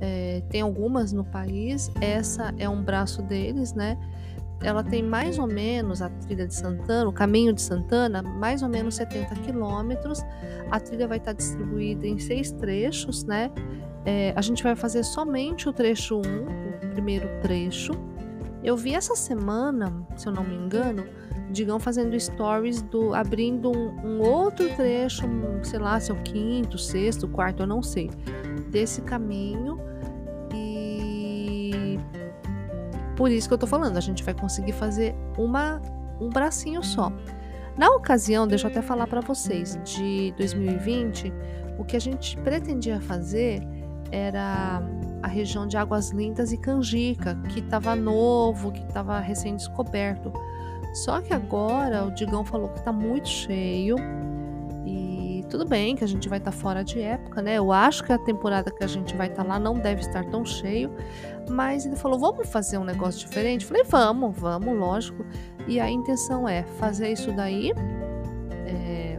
É, 0.00 0.42
tem 0.48 0.60
algumas 0.60 1.12
no 1.12 1.24
país, 1.24 1.90
essa 2.00 2.52
é 2.58 2.68
um 2.68 2.82
braço 2.82 3.22
deles, 3.22 3.72
né? 3.72 3.96
Ela 4.62 4.82
tem 4.82 5.02
mais 5.02 5.38
ou 5.38 5.46
menos 5.46 6.00
a 6.00 6.08
trilha 6.08 6.46
de 6.46 6.54
Santana, 6.54 7.08
o 7.08 7.12
caminho 7.12 7.52
de 7.52 7.60
Santana, 7.60 8.22
mais 8.22 8.62
ou 8.62 8.68
menos 8.68 8.94
70 8.94 9.34
quilômetros. 9.36 10.22
A 10.70 10.78
trilha 10.78 11.08
vai 11.08 11.18
estar 11.18 11.32
distribuída 11.32 12.06
em 12.06 12.18
seis 12.18 12.52
trechos, 12.52 13.24
né? 13.24 13.50
É, 14.04 14.32
a 14.36 14.40
gente 14.40 14.62
vai 14.62 14.74
fazer 14.74 15.04
somente 15.04 15.68
o 15.68 15.72
trecho 15.72 16.16
1, 16.16 16.20
um, 16.20 16.88
o 16.88 16.92
primeiro 16.92 17.28
trecho. 17.40 17.92
Eu 18.62 18.76
vi 18.76 18.94
essa 18.94 19.16
semana, 19.16 19.92
se 20.16 20.28
eu 20.28 20.32
não 20.32 20.44
me 20.44 20.54
engano, 20.54 21.04
Digão 21.52 21.78
fazendo 21.78 22.18
stories 22.18 22.80
do 22.80 23.14
abrindo 23.14 23.70
um, 23.70 24.06
um 24.06 24.20
outro 24.22 24.74
trecho, 24.74 25.24
sei 25.62 25.78
lá, 25.78 26.00
seu 26.00 26.16
quinto, 26.22 26.78
sexto, 26.78 27.28
quarto, 27.28 27.62
eu 27.62 27.66
não 27.66 27.82
sei, 27.82 28.10
desse 28.70 29.02
caminho. 29.02 29.78
Por 33.22 33.30
isso 33.30 33.46
que 33.46 33.54
eu 33.54 33.58
tô 33.58 33.68
falando, 33.68 33.96
a 33.96 34.00
gente 34.00 34.24
vai 34.24 34.34
conseguir 34.34 34.72
fazer 34.72 35.14
uma 35.38 35.80
um 36.20 36.28
bracinho 36.28 36.82
só. 36.82 37.12
Na 37.76 37.88
ocasião, 37.90 38.48
deixa 38.48 38.66
eu 38.66 38.70
até 38.72 38.82
falar 38.82 39.06
para 39.06 39.20
vocês, 39.20 39.78
de 39.84 40.34
2020, 40.36 41.32
o 41.78 41.84
que 41.84 41.96
a 41.96 42.00
gente 42.00 42.36
pretendia 42.38 43.00
fazer 43.00 43.62
era 44.10 44.82
a 45.22 45.28
região 45.28 45.68
de 45.68 45.76
Águas 45.76 46.10
Lindas 46.10 46.50
e 46.50 46.56
Canjica, 46.56 47.36
que 47.48 47.60
estava 47.60 47.94
novo, 47.94 48.72
que 48.72 48.82
estava 48.82 49.20
recém-descoberto. 49.20 50.32
Só 50.92 51.20
que 51.20 51.32
agora 51.32 52.04
o 52.04 52.10
Digão 52.10 52.44
falou 52.44 52.70
que 52.70 52.80
está 52.80 52.92
muito 52.92 53.28
cheio 53.28 53.94
e 54.84 55.44
tudo 55.48 55.64
bem 55.64 55.94
que 55.94 56.02
a 56.02 56.08
gente 56.08 56.28
vai 56.28 56.38
estar 56.38 56.50
tá 56.50 56.56
fora 56.56 56.82
de 56.82 57.00
época, 57.00 57.21
né? 57.40 57.54
Eu 57.54 57.72
acho 57.72 58.02
que 58.04 58.12
a 58.12 58.18
temporada 58.18 58.70
que 58.70 58.82
a 58.82 58.86
gente 58.86 59.16
vai 59.16 59.28
estar 59.28 59.44
tá 59.44 59.48
lá 59.48 59.58
não 59.58 59.74
deve 59.74 60.00
estar 60.00 60.24
tão 60.26 60.44
cheio, 60.44 60.90
mas 61.48 61.86
ele 61.86 61.96
falou: 61.96 62.18
vamos 62.18 62.48
fazer 62.48 62.78
um 62.78 62.84
negócio 62.84 63.20
diferente? 63.20 63.62
Eu 63.62 63.68
falei: 63.68 63.84
vamos, 63.84 64.36
vamos, 64.36 64.76
lógico. 64.76 65.24
E 65.66 65.80
a 65.80 65.88
intenção 65.88 66.48
é 66.48 66.64
fazer 66.64 67.12
isso 67.12 67.32
daí. 67.32 67.72
É... 68.66 69.18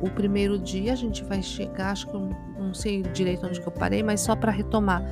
O 0.00 0.10
primeiro 0.10 0.58
dia 0.58 0.92
a 0.92 0.96
gente 0.96 1.24
vai 1.24 1.42
chegar, 1.42 1.90
acho 1.90 2.06
que 2.06 2.14
eu 2.14 2.30
não 2.58 2.74
sei 2.74 3.02
direito 3.02 3.46
onde 3.46 3.60
que 3.60 3.66
eu 3.66 3.72
parei, 3.72 4.02
mas 4.02 4.20
só 4.20 4.36
para 4.36 4.52
retomar, 4.52 5.02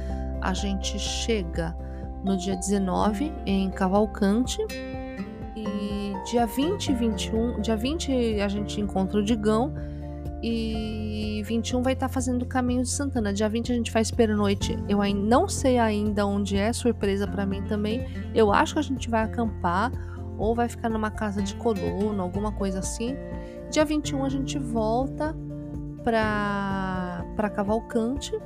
a 0.40 0.52
gente 0.52 0.98
chega 0.98 1.74
no 2.22 2.36
dia 2.36 2.54
19 2.54 3.32
em 3.46 3.70
Cavalcante 3.70 4.58
e 5.56 6.12
dia 6.30 6.46
20 6.46 6.88
e 6.88 6.94
21, 6.94 7.60
dia 7.60 7.76
20 7.76 8.40
a 8.40 8.48
gente 8.48 8.80
encontra 8.80 9.20
o 9.20 9.22
Digão 9.22 9.74
e 10.46 11.42
21 11.44 11.82
vai 11.82 11.94
estar 11.94 12.06
tá 12.06 12.12
fazendo 12.12 12.42
o 12.42 12.46
caminho 12.46 12.82
de 12.82 12.90
Santana. 12.90 13.32
Dia 13.32 13.48
20 13.48 13.72
a 13.72 13.74
gente 13.74 13.90
faz 13.90 14.10
pernoite. 14.10 14.76
Eu 14.86 14.98
não 15.14 15.48
sei 15.48 15.78
ainda 15.78 16.26
onde 16.26 16.54
é, 16.58 16.70
surpresa 16.70 17.26
para 17.26 17.46
mim 17.46 17.62
também. 17.62 18.04
Eu 18.34 18.52
acho 18.52 18.74
que 18.74 18.78
a 18.78 18.82
gente 18.82 19.08
vai 19.08 19.22
acampar 19.22 19.90
ou 20.36 20.54
vai 20.54 20.68
ficar 20.68 20.90
numa 20.90 21.10
casa 21.10 21.40
de 21.40 21.54
coluna, 21.54 22.22
alguma 22.22 22.52
coisa 22.52 22.80
assim. 22.80 23.16
Dia 23.70 23.86
21 23.86 24.22
a 24.22 24.28
gente 24.28 24.58
volta 24.58 25.34
para 26.02 27.24
para 27.34 27.48
Cavalcante, 27.48 28.38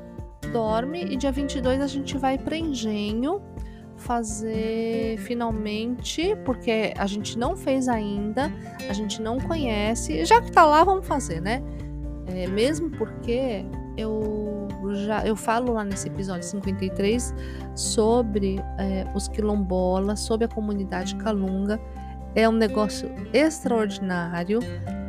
dorme 0.53 1.05
e 1.05 1.17
dia 1.17 1.33
22 1.33 1.81
a 1.81 1.87
gente 1.89 2.17
vai 2.17 2.39
para 2.39 2.57
Engenho 2.57 3.43
fazer 3.97 5.19
finalmente, 5.19 6.37
porque 6.45 6.95
a 6.97 7.07
gente 7.07 7.37
não 7.37 7.57
fez 7.57 7.89
ainda, 7.89 8.53
a 8.89 8.93
gente 8.93 9.21
não 9.21 9.41
conhece. 9.41 10.25
Já 10.25 10.41
que 10.41 10.53
tá 10.53 10.65
lá, 10.65 10.85
vamos 10.85 11.05
fazer, 11.05 11.41
né? 11.41 11.61
É, 12.29 12.47
mesmo 12.47 12.91
porque 12.91 13.65
eu 13.97 14.69
já 15.07 15.27
eu 15.27 15.35
falo 15.35 15.73
lá 15.73 15.85
nesse 15.85 16.09
episódio 16.09 16.45
53 16.45 17.35
sobre 17.75 18.61
é, 18.79 19.07
os 19.15 19.29
quilombolas, 19.29 20.21
sobre 20.21 20.47
a 20.47 20.49
comunidade 20.49 21.17
calunga. 21.17 21.81
É 22.35 22.49
um 22.49 22.53
negócio 22.53 23.11
extraordinário, 23.33 24.61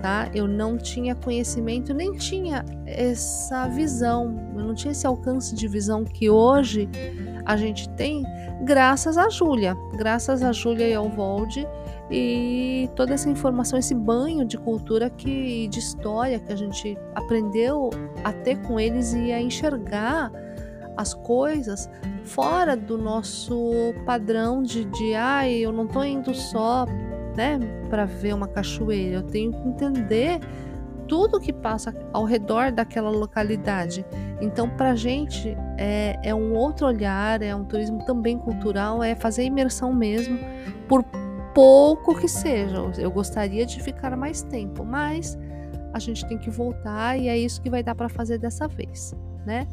tá? 0.02 0.30
Eu 0.34 0.48
não 0.48 0.78
tinha 0.78 1.14
conhecimento, 1.14 1.94
nem 1.94 2.14
tinha 2.14 2.66
essa 2.86 3.68
visão, 3.68 4.52
eu 4.56 4.64
não 4.64 4.74
tinha 4.74 4.92
esse 4.92 5.06
alcance 5.06 5.54
de 5.54 5.68
visão 5.68 6.04
que 6.04 6.30
hoje 6.30 6.90
a 7.46 7.58
gente 7.58 7.90
tem, 7.90 8.24
graças 8.64 9.18
a 9.18 9.30
Júlia, 9.30 9.76
graças 9.98 10.42
a 10.42 10.52
Júlia 10.52 10.88
e 10.88 10.94
ao 10.94 11.10
Volde 11.10 11.68
e 12.12 12.90
toda 12.96 13.14
essa 13.14 13.30
informação, 13.30 13.78
esse 13.78 13.94
banho 13.94 14.44
de 14.46 14.58
cultura 14.58 15.10
que 15.10 15.68
de 15.68 15.80
história 15.80 16.40
que 16.40 16.52
a 16.52 16.56
gente 16.56 16.98
aprendeu 17.14 17.90
a 18.24 18.34
ter 18.34 18.58
com 18.64 18.80
eles 18.80 19.14
e 19.14 19.32
a 19.32 19.40
enxergar 19.40 20.32
as 20.98 21.14
coisas 21.14 21.90
fora 22.26 22.76
do 22.76 22.98
nosso 22.98 23.94
padrão 24.06 24.62
de, 24.62 24.86
de 24.86 25.14
ai, 25.14 25.54
eu 25.54 25.72
não 25.72 25.88
tô 25.88 26.04
indo 26.04 26.34
só, 26.34 26.86
né, 27.36 27.60
para 27.90 28.06
ver 28.06 28.34
uma 28.34 28.48
cachoeira, 28.48 29.18
eu 29.18 29.24
tenho 29.24 29.52
que 29.52 29.68
entender 29.68 30.40
tudo 31.08 31.40
que 31.40 31.52
passa 31.52 31.94
ao 32.14 32.24
redor 32.24 32.72
daquela 32.72 33.10
localidade. 33.10 34.06
Então, 34.40 34.70
para 34.70 34.92
a 34.92 34.96
gente 34.96 35.58
é, 35.78 36.20
é 36.24 36.36
um 36.36 36.54
outro 36.54 36.86
olhar, 36.86 37.42
é 37.42 37.54
um 37.56 37.66
turismo 37.66 38.06
também 38.06 38.38
cultural, 38.38 39.02
é 39.02 39.16
fazer 39.16 39.44
imersão 39.44 39.92
mesmo 39.92 40.38
por 40.88 41.04
pouco 41.60 42.16
que 42.16 42.28
seja. 42.30 42.78
Eu 42.98 43.12
gostaria 43.12 43.66
de 43.66 43.84
ficar 43.84 44.16
mais 44.16 44.42
tempo, 44.44 44.86
mas 44.86 45.38
a 45.94 46.00
gente 46.00 46.26
tem 46.26 46.38
que 46.38 46.50
voltar 46.50 47.20
e 47.20 47.28
é 47.28 47.38
isso 47.38 47.62
que 47.62 47.70
vai 47.70 47.84
dar 47.84 47.96
para 47.96 48.08
fazer 48.08 48.38
dessa 48.38 48.66
vez, 48.66 49.14
né? 49.46 49.68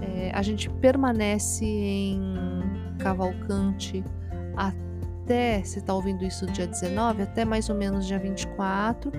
É, 0.00 0.30
a 0.32 0.40
gente 0.40 0.70
permanece 0.70 1.66
em 1.66 2.22
Cavalcante 2.98 4.02
até, 4.56 5.62
você 5.62 5.80
está 5.80 5.92
ouvindo 5.92 6.24
isso 6.24 6.46
dia 6.46 6.66
19, 6.66 7.24
até 7.24 7.44
mais 7.44 7.68
ou 7.68 7.76
menos 7.76 8.06
dia 8.06 8.18
24. 8.18 9.12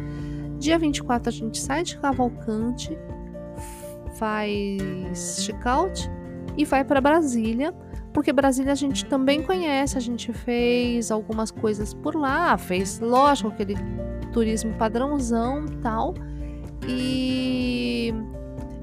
Dia 0.57 0.79
24 0.79 1.29
a 1.29 1.31
gente 1.31 1.59
sai 1.59 1.83
de 1.83 1.99
Cavalcante, 1.99 2.97
faz 4.15 5.45
check-out 5.45 6.09
e 6.57 6.65
vai 6.65 6.83
para 6.83 6.99
Brasília 6.99 7.71
porque 8.13 8.33
Brasília 8.33 8.71
a 8.71 8.75
gente 8.75 9.05
também 9.05 9.41
conhece, 9.41 9.97
a 9.97 10.01
gente 10.01 10.33
fez 10.33 11.11
algumas 11.11 11.51
coisas 11.51 11.93
por 11.93 12.15
lá, 12.15 12.57
fez, 12.57 12.99
lógico, 12.99 13.49
aquele 13.49 13.75
turismo 14.33 14.73
padrãozão 14.73 15.65
tal. 15.81 16.13
E 16.87 18.13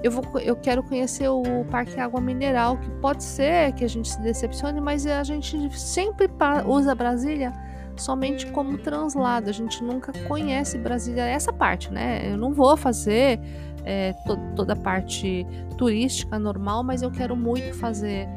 eu, 0.03 0.11
vou, 0.11 0.25
eu 0.41 0.57
quero 0.57 0.83
conhecer 0.83 1.29
o 1.29 1.43
Parque 1.71 1.99
Água 1.99 2.21
Mineral, 2.21 2.79
que 2.79 2.91
pode 3.01 3.25
ser 3.25 3.73
que 3.73 3.85
a 3.85 3.88
gente 3.88 4.09
se 4.09 4.21
decepcione, 4.23 4.81
mas 4.81 5.07
a 5.07 5.25
gente 5.25 5.79
sempre 5.79 6.29
usa 6.67 6.95
Brasília 6.95 7.53
somente 7.97 8.47
como 8.47 8.79
translado. 8.79 9.51
A 9.51 9.53
gente 9.53 9.83
nunca 9.83 10.12
conhece 10.27 10.79
Brasília, 10.79 11.23
essa 11.25 11.53
parte, 11.53 11.93
né? 11.93 12.33
Eu 12.33 12.37
não 12.37 12.53
vou 12.53 12.77
fazer 12.77 13.41
é, 13.85 14.12
to 14.25 14.38
toda 14.55 14.75
a 14.75 14.77
parte 14.77 15.47
turística 15.77 16.38
normal, 16.38 16.85
mas 16.85 17.03
eu 17.03 17.11
quero 17.11 17.37
muito 17.37 17.75
fazer 17.75 18.29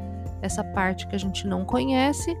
essa 0.42 0.62
parte 0.62 1.06
que 1.06 1.14
a 1.14 1.18
gente 1.18 1.46
não 1.46 1.64
conhece, 1.64 2.36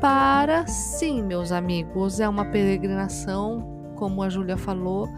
para 0.00 0.66
sim, 0.66 1.22
meus 1.22 1.52
amigos, 1.52 2.20
é 2.20 2.28
uma 2.28 2.44
peregrinação, 2.44 3.92
como 3.94 4.22
a 4.22 4.28
Júlia 4.28 4.56
falou, 4.56 5.08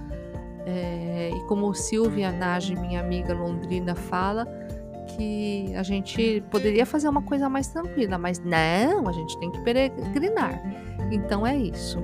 é, 0.64 1.30
e 1.34 1.40
como 1.46 1.74
Silvia 1.74 2.30
Nage, 2.30 2.76
minha 2.76 3.00
amiga 3.00 3.34
londrina, 3.34 3.94
fala, 3.94 4.46
que 5.16 5.74
a 5.74 5.82
gente 5.82 6.42
poderia 6.50 6.84
fazer 6.84 7.08
uma 7.08 7.22
coisa 7.22 7.48
mais 7.48 7.68
tranquila, 7.68 8.18
mas 8.18 8.38
não, 8.38 9.08
a 9.08 9.12
gente 9.12 9.38
tem 9.40 9.50
que 9.50 9.60
peregrinar. 9.62 10.62
Então 11.10 11.46
é 11.46 11.56
isso. 11.56 11.98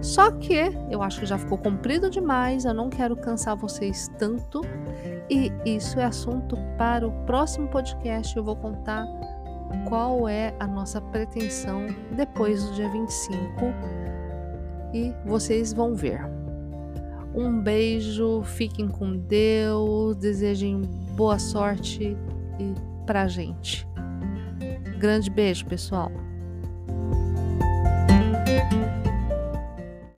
Só 0.00 0.30
que 0.30 0.54
eu 0.90 1.02
acho 1.02 1.20
que 1.20 1.26
já 1.26 1.38
ficou 1.38 1.58
comprido 1.58 2.08
demais, 2.08 2.64
eu 2.64 2.74
não 2.74 2.88
quero 2.88 3.16
cansar 3.16 3.56
vocês 3.56 4.10
tanto. 4.18 4.62
E 5.30 5.52
isso 5.64 5.98
é 5.98 6.04
assunto 6.04 6.56
para 6.76 7.06
o 7.06 7.12
próximo 7.26 7.68
podcast. 7.68 8.36
Eu 8.36 8.44
vou 8.44 8.56
contar 8.56 9.06
qual 9.88 10.28
é 10.28 10.54
a 10.58 10.66
nossa 10.66 11.00
pretensão 11.00 11.86
depois 12.16 12.64
do 12.64 12.74
dia 12.74 12.88
25 12.90 13.38
e 14.92 15.12
vocês 15.26 15.72
vão 15.72 15.94
ver. 15.94 16.20
Um 17.34 17.60
beijo, 17.60 18.42
fiquem 18.42 18.88
com 18.88 19.16
Deus, 19.16 20.16
desejem 20.16 20.82
boa 21.14 21.38
sorte 21.38 22.16
e 22.58 22.74
pra 23.06 23.28
gente. 23.28 23.86
Grande 24.98 25.30
beijo, 25.30 25.66
pessoal. 25.66 26.10